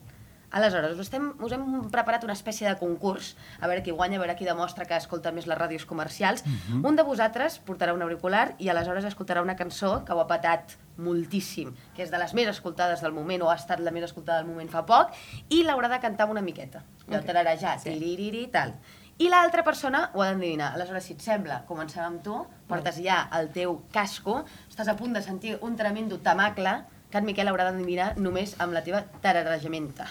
Aleshores, 0.52 0.92
us, 0.98 1.06
estem, 1.06 1.30
us 1.40 1.52
hem 1.56 1.62
preparat 1.90 2.26
una 2.26 2.34
espècie 2.36 2.68
de 2.68 2.76
concurs, 2.76 3.30
a 3.58 3.66
veure 3.70 3.82
qui 3.82 3.90
guanya, 3.90 4.18
a 4.18 4.20
veure 4.20 4.34
qui 4.36 4.44
demostra 4.44 4.84
que 4.84 4.98
escolta 5.00 5.32
més 5.32 5.46
les 5.48 5.56
ràdios 5.56 5.86
comercials. 5.88 6.44
Mhm. 6.44 6.84
Un 6.84 6.94
de 6.98 7.02
vosaltres 7.08 7.56
portarà 7.64 7.94
un 7.96 8.02
auricular 8.04 8.54
i 8.58 8.68
aleshores 8.68 9.06
escoltarà 9.08 9.40
una 9.42 9.56
cançó 9.56 10.04
que 10.04 10.12
ho 10.12 10.20
ha 10.20 10.26
patat 10.28 10.76
moltíssim, 10.98 11.72
que 11.96 12.02
és 12.04 12.10
de 12.12 12.18
les 12.20 12.34
més 12.34 12.48
escoltades 12.52 13.00
del 13.00 13.12
moment, 13.16 13.42
o 13.42 13.50
ha 13.50 13.56
estat 13.56 13.80
la 13.80 13.90
més 13.90 14.04
escoltada 14.04 14.42
del 14.42 14.50
moment 14.50 14.68
fa 14.68 14.84
poc, 14.84 15.14
i 15.48 15.62
l'haurà 15.64 15.88
de 15.88 16.00
cantar 16.00 16.28
una 16.28 16.42
miqueta. 16.42 16.84
Allò 17.08 17.20
Ok. 17.20 17.24
tararejar, 17.32 17.78
Sí. 17.80 17.88
tiririri, 17.88 18.46
tal. 18.48 18.74
I 19.18 19.28
l'altra 19.28 19.62
persona 19.62 20.10
ho 20.14 20.22
ha 20.22 20.30
d'endevinar. 20.32 20.72
Aleshores, 20.74 21.04
si 21.04 21.12
et 21.14 21.20
sembla, 21.22 21.60
comencem 21.68 22.02
amb 22.04 22.22
tu, 22.24 22.38
portes 22.68 22.96
ja 23.04 23.28
el 23.38 23.50
teu 23.54 23.82
casco, 23.92 24.44
estàs 24.70 24.88
a 24.88 24.96
punt 24.98 25.12
de 25.14 25.22
sentir 25.22 25.58
un 25.62 25.76
tremendo 25.76 26.18
tamacle 26.18 26.72
que 27.12 27.18
en 27.20 27.26
Miquel 27.28 27.48
haurà 27.52 27.68
d'endevinar 27.68 28.14
només 28.16 28.56
amb 28.58 28.72
la 28.72 28.82
teva 28.82 29.02
tararejamenta. 29.22 30.06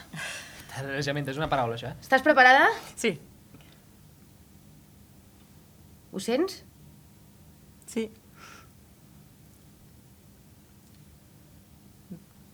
Tararejament, 0.72 1.28
és 1.34 1.38
una 1.42 1.50
paraula, 1.52 1.76
això, 1.76 1.90
eh? 1.92 1.98
Estàs 2.00 2.22
preparada? 2.24 2.70
Sí. 2.96 3.16
Ho 6.14 6.20
sents? 6.20 6.62
Sí. 7.88 8.06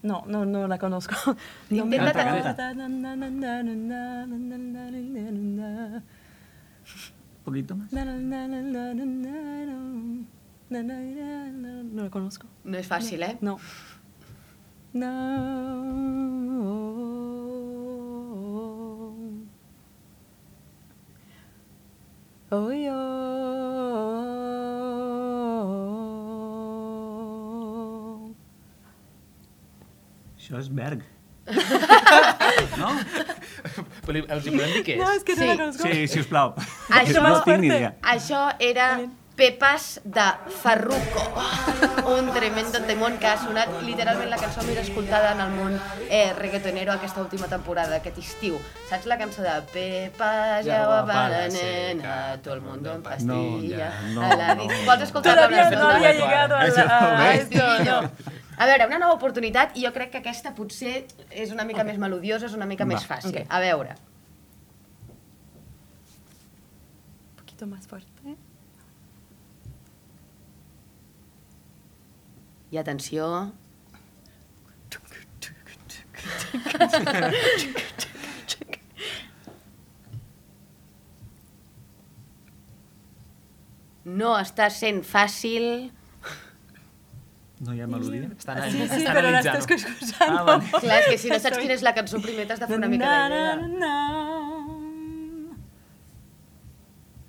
No, 0.01 0.23
no, 0.27 0.45
no 0.45 0.67
la 0.67 0.77
conozco. 0.79 1.13
No 1.69 1.85
me- 1.85 1.97
Intenta 1.97 2.13
Canta, 2.13 2.55
cantar. 2.55 2.73
Un 6.87 7.43
poquito 7.43 7.75
más. 7.75 7.91
No 11.91 12.03
la 12.03 12.09
conozco. 12.09 12.47
No 12.63 12.77
és 12.77 12.87
fàcil, 12.87 13.23
eh? 13.23 13.37
No. 13.41 13.57
No. 14.93 15.11
Oh, 22.49 22.71
yo. 22.71 22.95
Això 30.37 30.59
és 30.61 30.69
Berg. 30.71 31.03
no? 32.77 32.91
Però 34.07 34.15
li- 34.17 34.25
els 34.29 34.47
hi 34.47 34.55
podem 34.55 34.73
dir 34.79 34.83
què 34.87 34.95
és? 34.97 35.03
No, 35.03 35.11
és 35.11 35.23
que 35.27 35.35
no 35.35 35.41
Sí. 35.43 35.47
la 35.47 35.55
conozco. 35.61 35.83
Sí, 35.91 36.07
si 36.07 36.19
us 36.23 36.27
plau. 36.31 36.55
Això, 36.89 37.21
no 37.27 37.41
tinc 37.43 37.59
ni 37.59 37.67
idea. 37.73 37.93
això 38.01 38.47
era 38.59 38.89
Pepas 39.37 40.01
de 40.03 40.23
Farruko, 40.63 41.21
un 42.17 42.31
tremendo 42.33 42.79
temón 42.87 43.19
que 43.19 43.27
ha 43.27 43.37
sonat 43.37 43.69
literalment 43.85 44.31
la 44.31 44.37
cançó 44.41 44.63
més 44.65 44.79
escoltada 44.81 45.33
en 45.35 45.41
el 45.43 45.51
món 45.53 45.75
eh, 46.09 46.33
reggaetonero 46.33 46.91
aquesta 46.95 47.21
última 47.21 47.45
temporada, 47.51 47.97
aquest 47.99 48.17
estiu. 48.17 48.57
Saps 48.89 49.05
la 49.05 49.17
cançó 49.19 49.43
de 49.45 49.53
Pepas, 49.71 50.65
ja 50.65 50.87
va 50.87 51.05
para 51.05 51.29
la 51.29 51.47
nena, 51.49 52.37
todo 52.41 52.55
el 52.55 52.61
mundo 52.61 52.93
en 52.95 53.03
pastilla, 53.03 53.91
No, 54.15 54.23
a 54.23 54.35
la 54.35 54.55
no, 54.55 54.63
disc... 54.63 54.73
no. 54.79 54.85
Vols 54.89 55.01
escoltar-la? 55.03 55.47
Todavía 55.47 55.69
no 55.69 55.87
había 55.87 56.13
llegado 56.13 56.55
a 56.55 56.59
no 56.59 57.21
a 57.21 57.35
esto, 57.35 57.83
no. 57.85 58.11
A 58.57 58.65
veure, 58.65 58.87
una 58.89 58.97
nova 58.97 59.13
oportunitat 59.19 59.75
i 59.77 59.83
jo 59.85 59.91
crec 59.93 60.09
que 60.15 60.19
aquesta 60.23 60.49
potser 60.57 61.03
és 61.29 61.51
una 61.53 61.65
mica 61.67 61.83
més 61.85 61.99
melodiosa, 62.01 62.47
és 62.49 62.55
una 62.57 62.65
mica 62.65 62.87
més 62.89 63.03
Va. 63.03 63.15
fàcil. 63.15 63.43
Ok. 63.43 63.51
A 63.53 63.59
veure. 63.61 63.93
Un 67.29 67.37
poquito 67.43 67.67
más 67.69 67.85
fuerte. 67.87 68.35
I 72.71 72.77
atenció... 72.81 73.29
No 84.07 84.33
està 84.39 84.69
sent 84.71 85.03
fàcil... 85.03 85.91
No 87.59 87.73
hi 87.73 87.81
ha 87.81 87.87
melodia? 87.89 88.29
Estan, 88.37 88.59
Sí, 88.69 88.77
sí, 88.77 88.83
estan 88.83 89.03
la 89.15 89.19
analitzant-ho. 89.19 89.59
estoy 89.59 89.75
escuchando. 89.77 90.37
Ah, 90.39 90.43
vale. 90.43 90.69
Clar, 90.83 90.99
és 91.01 91.07
que 91.09 91.17
si 91.17 91.29
no 91.31 91.39
saps 91.41 91.57
quina 91.57 91.73
és 91.73 91.81
la 91.87 91.93
cançó 91.97 92.19
primer 92.21 92.45
t'has 92.47 92.59
de 92.61 92.67
fer 92.69 92.77
una 92.77 92.87
mica 92.91 93.05
Na, 93.05 93.15
de 93.23 93.29
na, 93.29 93.41
idea. 93.41 93.55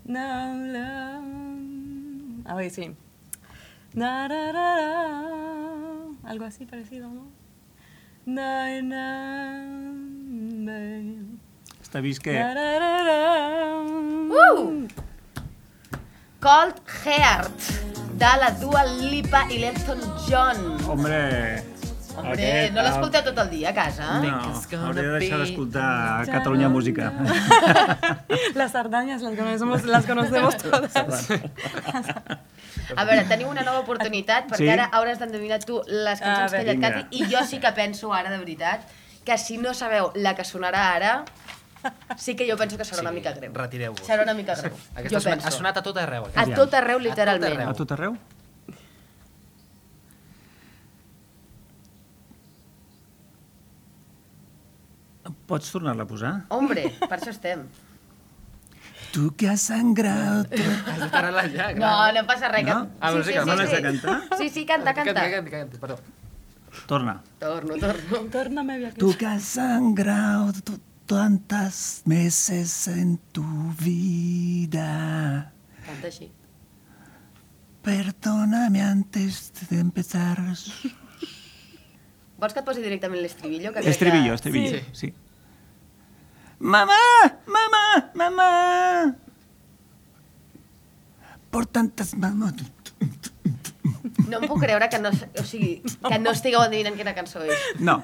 na, 0.05 0.25
na, 0.53 0.55
na. 0.55 0.87
A 2.45 2.55
ver, 2.55 2.71
sí. 2.71 2.91
Na, 3.95 4.29
ra, 4.29 4.53
ra, 4.53 4.69
ra. 4.77 4.93
Algo 6.25 6.45
así 6.45 6.67
parecido, 6.67 7.09
¿no? 7.09 7.27
Na, 8.27 8.69
na, 8.83 9.63
na. 10.69 10.79
Està 11.83 12.01
vist 12.05 12.21
que... 12.21 12.33
Na, 12.37 12.53
ra, 12.53 12.79
ra, 12.79 12.93
ra. 13.09 13.19
Uh! 14.29 14.87
Cold 16.41 16.77
Heart, 17.05 17.88
de 18.19 18.31
la 18.41 18.51
Dua 18.59 18.83
Lipa 18.85 19.45
i 19.51 19.59
l'Elton 19.63 20.01
John. 20.29 20.59
Hombre... 20.91 21.19
Hombre, 22.19 22.35
aquest, 22.35 22.73
no 22.75 22.83
l'escolteu 22.83 23.23
tot 23.29 23.37
el 23.45 23.51
dia 23.53 23.69
a 23.71 23.75
casa? 23.77 24.17
No, 24.25 24.31
hauria 24.89 25.05
de 25.05 25.21
deixar 25.21 25.39
d'escoltar 25.39 26.27
Catalunya 26.27 26.67
Música. 26.69 27.13
Las 28.59 28.73
sardañas 28.73 29.23
las 29.23 29.37
conocemos, 29.39 29.85
las 29.85 30.05
conocemos 30.05 30.57
todas. 30.57 30.97
A 32.97 33.05
veure, 33.05 33.23
teniu 33.31 33.47
una 33.53 33.63
nova 33.63 33.85
oportunitat, 33.85 34.49
perquè 34.51 34.65
Sí? 34.65 34.71
ara 34.73 34.89
hauràs 34.99 35.23
d'endevinar 35.23 35.61
tu 35.63 35.79
les 35.87 36.19
cançons 36.19 36.59
que 36.59 36.75
ha 36.75 36.79
Cati, 36.83 37.07
i 37.21 37.29
jo 37.31 37.45
sí 37.47 37.61
que 37.63 37.71
penso 37.77 38.11
ara, 38.17 38.33
de 38.35 38.39
veritat, 38.43 38.83
que 39.23 39.39
si 39.39 39.59
no 39.63 39.71
sabeu 39.77 40.11
la 40.17 40.35
que 40.35 40.43
sonarà 40.43 40.89
ara, 40.97 41.13
sí 42.25 42.35
que 42.37 42.49
jo 42.51 42.57
penso 42.57 42.77
que 42.77 42.85
serà 42.85 43.01
una 43.05 43.13
mica 43.13 43.33
greu. 43.37 43.53
Retireu-vos. 43.55 44.07
Serà 44.07 44.25
una 44.27 44.35
mica 44.35 44.55
greu. 44.59 44.75
Aquesta 44.95 45.19
jo 45.19 45.25
penso. 45.31 45.47
ha 45.47 45.51
sonat 45.55 45.77
a 45.79 45.83
tot 45.83 45.97
arreu. 46.03 46.29
A 46.35 46.47
tot 46.55 46.75
arreu, 46.75 46.99
literalment. 46.99 47.63
A 47.69 47.75
tot 47.75 47.93
arreu? 47.97 48.17
Pots 55.49 55.71
tornar-la 55.73 56.05
a 56.05 56.09
posar? 56.09 56.33
Hombre, 56.55 56.87
per 57.01 57.17
això 57.19 57.33
estem. 57.33 57.65
Tu 59.13 59.31
que 59.41 59.49
has 59.49 59.65
sangrat... 59.71 60.53
Has 60.53 61.01
de 61.01 61.09
parar-la 61.13 61.45
ja, 61.53 61.71
No, 61.77 61.91
no 62.13 62.23
passa 62.29 62.51
res. 62.53 62.67
No? 62.69 62.79
Ah, 63.01 63.13
però 63.13 63.25
sí 63.25 63.33
que 63.37 63.45
no 63.49 63.57
l'has 63.57 63.73
de 63.73 63.81
cantar? 63.85 64.17
Sí, 64.41 64.49
sí, 64.53 64.65
canta, 64.69 64.93
canta. 64.97 65.15
Canta, 65.15 65.31
canta, 65.37 65.53
canta, 65.55 65.81
perdó. 65.81 65.99
Torna. 66.87 67.15
Torno, 67.41 67.77
torno. 67.81 68.21
Tórname 68.33 68.77
a 68.87 68.93
Tú 68.93 69.15
que 69.17 69.27
has 69.27 69.43
sangrado 69.57 70.53
t- 70.53 70.79
tantas 71.09 72.03
meses 72.05 72.87
en 72.87 73.17
tu 73.33 73.43
vida. 73.81 75.53
Canta 75.87 76.07
així. 76.13 76.29
Perdóname 77.83 78.83
antes 78.83 79.53
de 79.71 79.81
empezar. 79.81 80.37
Vols 82.39 82.53
que 82.55 82.61
et 82.61 82.67
posi 82.67 82.85
directament 82.85 83.23
l'estribillo? 83.25 83.73
que 83.73 83.81
crec 83.81 83.89
Estribillo, 83.95 84.29
que- 84.31 84.35
estribillo, 84.37 84.81
sí. 84.93 85.15
Mamá, 86.61 87.01
mamá, 87.47 87.85
mamá. 88.15 88.51
Por 91.51 91.65
tantas 91.67 92.13
mamás. 92.15 92.53
No 94.29 94.43
em 94.43 94.49
puc 94.51 94.61
creure 94.61 94.89
que 94.93 94.99
no, 95.01 95.09
o 95.09 95.45
sigui, 95.49 95.81
que 95.81 96.19
no 96.21 96.31
estigueu 96.37 96.61
endevinant 96.67 96.99
quina 97.01 97.15
cançó 97.17 97.41
és. 97.49 97.57
No, 97.81 98.03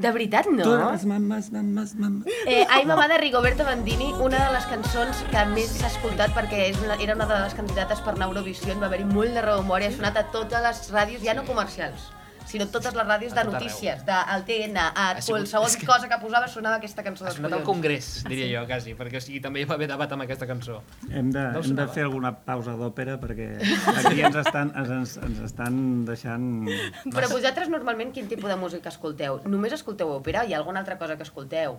De 0.00 0.10
veritat, 0.14 0.46
no? 0.48 0.64
Totes 0.64 1.04
mames, 1.04 1.50
mames, 1.52 1.90
mames. 2.00 2.28
Eh, 2.48 2.64
Ai, 2.72 2.86
mamà 2.88 3.04
de 3.10 3.18
Rigoberto 3.20 3.66
Bandini, 3.68 4.08
una 4.24 4.38
de 4.46 4.54
les 4.54 4.64
cançons 4.70 5.24
que 5.28 5.42
més 5.52 5.74
s'ha 5.76 5.90
escoltat 5.92 6.32
perquè 6.36 6.70
és 6.70 6.78
una, 6.80 6.96
era 7.04 7.16
una 7.18 7.26
de 7.28 7.40
les 7.42 7.56
candidates 7.58 8.00
per 8.06 8.14
anar 8.14 8.30
a 8.30 8.32
Eurovisió, 8.32 8.78
va 8.80 8.88
haver-hi 8.88 9.04
molt 9.10 9.36
de 9.36 9.44
rememòria, 9.44 9.90
ha 9.92 9.96
sonat 9.98 10.16
a 10.16 10.24
totes 10.32 10.64
les 10.64 10.80
ràdios, 10.94 11.20
ja 11.26 11.36
no 11.36 11.44
comercials, 11.44 12.08
sinó 12.50 12.66
totes 12.68 12.94
les 12.98 13.06
ràdios 13.06 13.34
de 13.36 13.44
notícies, 13.46 14.02
del 14.06 14.42
TN, 14.48 14.76
a 14.82 15.04
qualsevol 15.24 15.70
que- 15.78 15.86
cosa 15.86 16.08
que 16.10 16.18
posava 16.22 16.48
sonava 16.50 16.76
aquesta 16.80 17.04
cançó 17.06 17.26
Ha 17.26 17.30
sonat 17.30 17.52
al 17.52 17.60
collons. 17.62 17.66
Congrés, 17.70 18.08
diria 18.28 18.48
jo, 18.60 18.66
quasi, 18.66 18.94
perquè 18.98 19.18
o 19.18 19.20
sigui, 19.22 19.40
també 19.40 19.62
hi 19.62 19.68
va 19.70 19.76
haver 19.78 19.88
debat 19.92 20.10
amb 20.12 20.22
aquesta 20.26 20.46
cançó. 20.50 20.80
Hem 21.08 21.30
de, 21.30 21.44
No 21.54 21.62
hem 21.62 21.76
de 21.78 21.86
fer 21.94 22.02
alguna 22.08 22.32
pausa 22.44 22.74
d'òpera 22.76 23.18
perquè 23.22 23.48
aquí 24.02 24.20
ens 24.26 24.36
estan, 24.42 24.72
ens, 24.76 24.90
ens, 24.98 25.16
ens 25.28 25.40
estan 25.46 26.04
deixant... 26.04 26.66
Però 27.14 27.30
vosaltres 27.30 27.70
normalment 27.70 28.12
quin 28.12 28.26
tipus 28.28 28.50
de 28.50 28.56
música 28.56 28.88
escolteu? 28.90 29.40
Només 29.46 29.72
escolteu 29.78 30.10
òpera? 30.18 30.44
Hi 30.44 30.54
ha 30.54 30.58
alguna 30.58 30.80
altra 30.82 30.98
cosa 30.98 31.16
que 31.16 31.22
escolteu? 31.22 31.78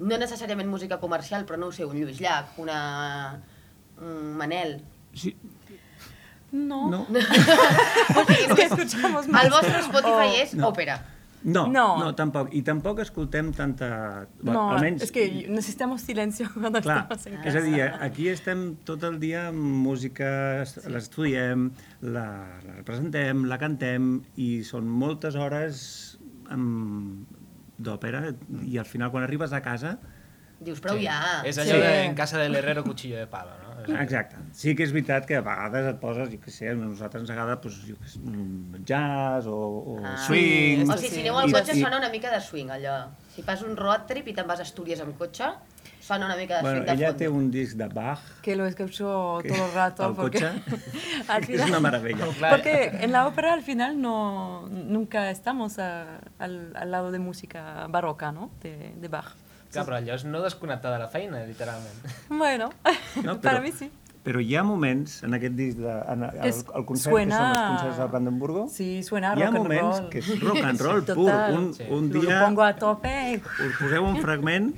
No 0.00 0.16
necessàriament 0.16 0.68
música 0.70 0.96
comercial, 1.02 1.44
però 1.44 1.58
no 1.60 1.66
ho 1.68 1.72
sé, 1.76 1.84
un 1.84 1.98
Lluís 1.98 2.20
Llach, 2.22 2.54
una... 2.62 3.40
un 4.00 4.36
Manel... 4.38 4.78
Sí. 5.12 5.34
No. 6.52 6.88
No. 6.90 7.02
o 8.20 8.26
que 8.26 8.62
escuchamos 8.70 9.28
más. 9.28 9.44
El 9.44 9.50
vostre 9.50 9.78
Spotify 9.80 10.28
Oh. 10.34 10.42
és 10.42 10.54
No. 10.54 10.68
òpera. 10.68 11.00
No, 11.42 11.68
No. 11.68 11.96
no, 11.96 12.04
no, 12.04 12.14
tampoc. 12.14 12.50
I 12.52 12.60
tampoc 12.62 12.98
escoltem 13.00 13.52
tanta... 13.52 14.26
Bueno, 14.42 14.60
No, 14.68 14.70
almenys... 14.76 15.02
es 15.02 15.10
que 15.12 15.46
necesitamos 15.48 16.02
silencio 16.02 16.50
cuando 16.52 16.80
Clar, 16.84 17.06
estamos 17.10 17.26
en 17.26 17.32
és 17.34 17.40
a 17.40 17.44
casa. 17.44 17.60
dir, 17.64 17.82
aquí 18.00 18.28
estem 18.28 18.76
tot 18.84 19.02
el 19.04 19.18
dia 19.20 19.46
amb 19.48 19.56
música, 19.86 20.60
est- 20.60 20.84
l'estudiem, 20.86 21.70
la, 22.02 22.26
la 22.66 22.74
representem, 22.76 23.46
la 23.48 23.56
cantem 23.56 24.20
i 24.36 24.62
són 24.68 24.84
moltes 24.90 25.34
hores 25.34 26.18
amb- 26.50 27.24
d'òpera 27.80 28.34
i 28.68 28.76
al 28.76 28.84
final 28.84 29.10
quan 29.10 29.24
arribes 29.24 29.54
a 29.56 29.62
casa... 29.64 29.96
Dius, 30.60 30.80
prou 30.84 30.98
ja. 31.00 31.40
És 31.48 31.56
allò 31.58 31.78
de 31.80 32.04
en 32.04 32.14
casa 32.14 32.36
del 32.38 32.54
herrero 32.54 32.84
cuchillo 32.84 33.16
de 33.16 33.26
palo, 33.26 33.50
no? 33.62 33.70
És- 33.82 34.00
Exacte. 34.02 34.36
Sí 34.52 34.74
que 34.76 34.84
és 34.84 34.92
veritat 34.92 35.24
que 35.24 35.36
a 35.36 35.40
vegades 35.40 35.86
et 35.94 35.98
poses, 35.98 36.28
jo 36.28 36.36
què 36.38 36.50
sé, 36.52 36.68
a 36.68 36.74
nosaltres 36.76 37.22
ens 37.22 37.30
agrada 37.32 37.56
doncs, 37.56 37.78
jo 37.88 37.96
sé, 38.04 38.18
mm, 38.20 38.84
jazz 38.84 39.46
o, 39.48 39.56
o 39.56 39.96
Ah. 40.04 40.18
swing... 40.26 40.84
O 40.84 40.98
sigui, 40.98 41.08
si 41.14 41.20
aneu 41.24 41.38
al 41.40 41.50
cotxe 41.50 41.72
i- 41.78 41.80
sona 41.82 41.96
una 41.96 42.10
mica 42.12 42.30
de 42.30 42.40
swing, 42.44 42.68
allò. 42.70 43.06
Si 43.34 43.42
fas 43.42 43.62
un 43.62 43.74
road 43.76 44.04
trip 44.06 44.28
i 44.28 44.34
te'n 44.36 44.46
vas 44.46 44.60
a 44.60 44.66
Astúries 44.68 45.00
amb 45.00 45.16
cotxe, 45.16 45.48
sona 45.98 46.26
una 46.26 46.36
mica 46.36 46.56
de 46.56 46.62
Bueno, 46.62 46.76
swing 46.82 46.86
de 46.90 46.92
ella 46.92 47.06
fons. 47.08 47.18
té 47.18 47.28
un 47.28 47.50
disc 47.50 47.76
de 47.76 47.86
Bach 47.88 48.20
Que 48.42 48.54
lo 48.56 48.66
escucho 48.66 49.38
Que- 49.42 49.48
todo 49.48 49.64
el 49.66 49.72
rato. 49.72 50.14
porque 50.14 50.40
coche. 50.40 50.52
al 51.28 51.44
Es 51.48 51.64
una 51.64 51.80
maravilla. 51.80 52.26
Porque 52.50 52.90
en 53.00 53.12
la 53.12 53.26
ópera 53.26 53.54
al 53.54 53.62
final 53.62 53.98
no, 53.98 54.68
nunca 54.68 55.30
estamos 55.30 55.78
a- 55.78 56.18
al, 56.38 56.72
al 56.76 56.90
lado 56.90 57.10
de 57.12 57.18
música 57.18 57.86
barroca, 57.88 58.30
¿no? 58.30 58.50
De, 58.60 58.92
de 59.00 59.08
Bach. 59.08 59.32
Clar, 59.70 59.84
però 59.86 59.96
allò 60.00 60.14
és 60.14 60.24
no 60.24 60.42
desconnectar 60.42 60.92
de 60.92 60.98
la 60.98 61.08
feina, 61.08 61.44
literalment. 61.46 61.94
Bueno, 62.28 62.70
No, 63.22 63.38
para 63.40 63.58
però- 63.58 63.62
mí 63.62 63.72
sí. 63.72 63.90
Però 64.22 64.36
hi 64.44 64.52
ha 64.54 64.62
moments 64.62 65.22
en 65.24 65.32
aquest 65.32 65.54
disc, 65.56 65.78
de, 65.78 65.92
en 66.12 66.22
el, 66.26 66.40
Es- 66.44 66.66
el 66.76 66.84
concert, 66.84 67.14
suena- 67.14 67.36
que 67.38 67.40
són 67.40 67.54
els 67.56 67.70
concerts 67.70 67.98
de 68.02 68.06
Brandenburgo, 68.12 68.66
Sí, 68.68 69.02
suena 69.02 69.28
hi 69.34 69.42
ha 69.42 69.46
rock 69.46 69.54
and 69.54 69.56
moments 69.62 69.98
roll. 70.00 70.08
que 70.10 70.18
és 70.18 70.40
rock 70.42 70.58
and 70.64 70.80
roll 70.84 71.00
Sí, 71.06 71.12
pur. 71.14 71.30
Un, 71.54 71.72
Sí. 71.74 71.84
un 71.88 72.12
Lo 72.12 72.20
dia 72.20 72.40
pongo 72.44 72.62
a 72.62 72.74
tope. 72.76 73.40
us 73.40 73.76
poseu 73.80 74.04
un 74.04 74.18
fragment 74.20 74.74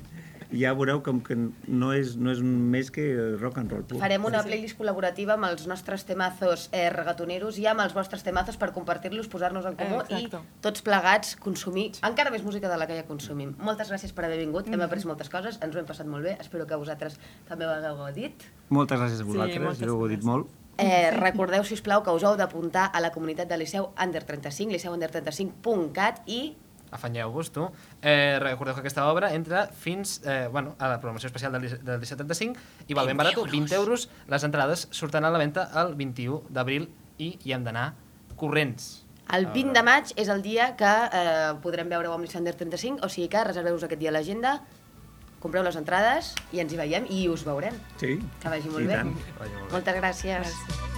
ja 0.53 0.73
veureu 0.77 1.03
com 1.03 1.21
que 1.25 1.35
no 1.37 1.93
és, 1.97 2.17
no 2.17 2.31
és 2.31 2.41
més 2.45 2.91
que 2.93 3.05
rock 3.41 3.59
and 3.59 3.73
roll 3.73 3.85
pur. 3.89 3.99
Farem 4.03 4.25
una 4.29 4.43
playlist 4.45 4.79
col·laborativa 4.79 5.35
amb 5.35 5.49
els 5.49 5.67
nostres 5.67 6.05
temazos 6.09 6.69
eh, 6.73 6.89
regatoneros 6.93 7.59
i 7.59 7.67
amb 7.67 7.81
els 7.81 7.95
vostres 7.97 8.23
temazos 8.23 8.57
per 8.61 8.71
compartir-los, 8.77 9.29
posar-nos 9.33 9.65
en 9.67 9.77
comú 9.77 10.01
Exacto. 10.03 10.43
i 10.45 10.61
tots 10.65 10.83
plegats 10.83 11.37
consumir 11.37 11.93
encara 12.03 12.31
més 12.31 12.43
música 12.45 12.69
de 12.69 12.77
la 12.77 12.87
que 12.87 12.97
ja 12.97 13.07
consumim. 13.09 13.55
Moltes 13.59 13.91
gràcies 13.91 14.13
per 14.13 14.25
haver 14.27 14.39
vingut, 14.39 14.67
hem 14.69 14.75
Mhm. 14.77 14.83
après 14.83 15.05
moltes 15.07 15.29
coses, 15.31 15.59
ens 15.63 15.75
ho 15.75 15.79
hem 15.79 15.87
passat 15.87 16.07
molt 16.07 16.25
bé, 16.25 16.37
espero 16.41 16.67
que 16.67 16.77
vosaltres 16.77 17.19
també 17.49 17.65
ho 17.67 17.71
hagueu 17.71 17.97
gaudit. 17.97 18.43
Moltes 18.69 18.99
gràcies 19.01 19.21
a 19.21 19.25
vosaltres, 19.25 19.79
sí, 19.79 19.85
ho 19.85 19.99
heu 20.01 20.09
dit 20.09 20.23
molt. 20.23 20.49
Eh, 20.79 21.11
recordeu, 21.13 21.63
si 21.65 21.75
us 21.75 21.83
plau, 21.83 22.03
que 22.03 22.11
us 22.11 22.23
heu 22.25 22.35
d'apuntar 22.37 22.91
a 22.93 23.01
la 23.01 23.13
comunitat 23.13 23.47
de 23.47 23.57
Liceu 23.59 23.91
Under 24.03 24.25
35, 24.25 24.73
liceuunder35.cat 24.73 26.23
i 26.27 26.57
Afanyeu-vos, 26.93 27.51
tu. 27.51 27.67
Eh, 28.03 28.39
recordeu 28.39 28.75
que 28.77 28.83
aquesta 28.85 29.07
obra 29.11 29.33
entra 29.35 29.67
fins 29.73 30.21
eh, 30.25 30.49
bueno, 30.53 30.77
a 30.79 30.89
la 30.93 30.99
programació 31.01 31.31
especial 31.33 31.53
del, 31.57 31.65
del 31.83 31.99
1735 31.99 32.61
i 32.89 32.95
val 32.95 33.09
ben 33.09 33.17
barat, 33.17 33.35
20 33.35 33.75
euros. 33.75 34.09
Les 34.29 34.45
entrades 34.45 34.87
surten 34.93 35.25
a 35.25 35.31
la 35.33 35.41
venda 35.41 35.71
el 35.83 35.95
21 35.97 36.45
d'abril 36.53 36.91
i 37.19 37.33
hi 37.43 37.57
hem 37.57 37.65
d'anar 37.65 37.95
corrents. 38.37 39.01
el 39.33 39.47
20 39.49 39.73
de 39.73 39.83
maig 39.87 40.11
és 40.21 40.29
el 40.29 40.43
dia 40.45 40.75
que 40.77 40.85
eh, 40.85 41.55
podrem 41.65 41.89
Liceu 42.27 42.41
Under 42.43 42.55
35, 42.55 43.01
o 43.07 43.09
sigui 43.09 43.29
que 43.33 43.45
reserveu-vos 43.49 43.85
aquest 43.89 44.01
dia 44.01 44.11
a 44.13 44.17
l'agenda, 44.19 44.59
compreu 45.41 45.65
les 45.65 45.77
entrades 45.81 46.35
i 46.53 46.61
ens 46.61 46.73
hi 46.73 46.77
veiem 46.77 47.07
i 47.09 47.29
us 47.33 47.47
veurem. 47.49 47.75
Sí, 47.97 48.19
Que 48.43 48.49
vagi 48.53 48.69
molt 48.69 48.85
i 48.85 48.91
bé. 48.93 49.01
tant. 49.01 49.15
Moltes 49.73 49.97
gràcies. 50.03 50.43
gràcies. 50.45 50.92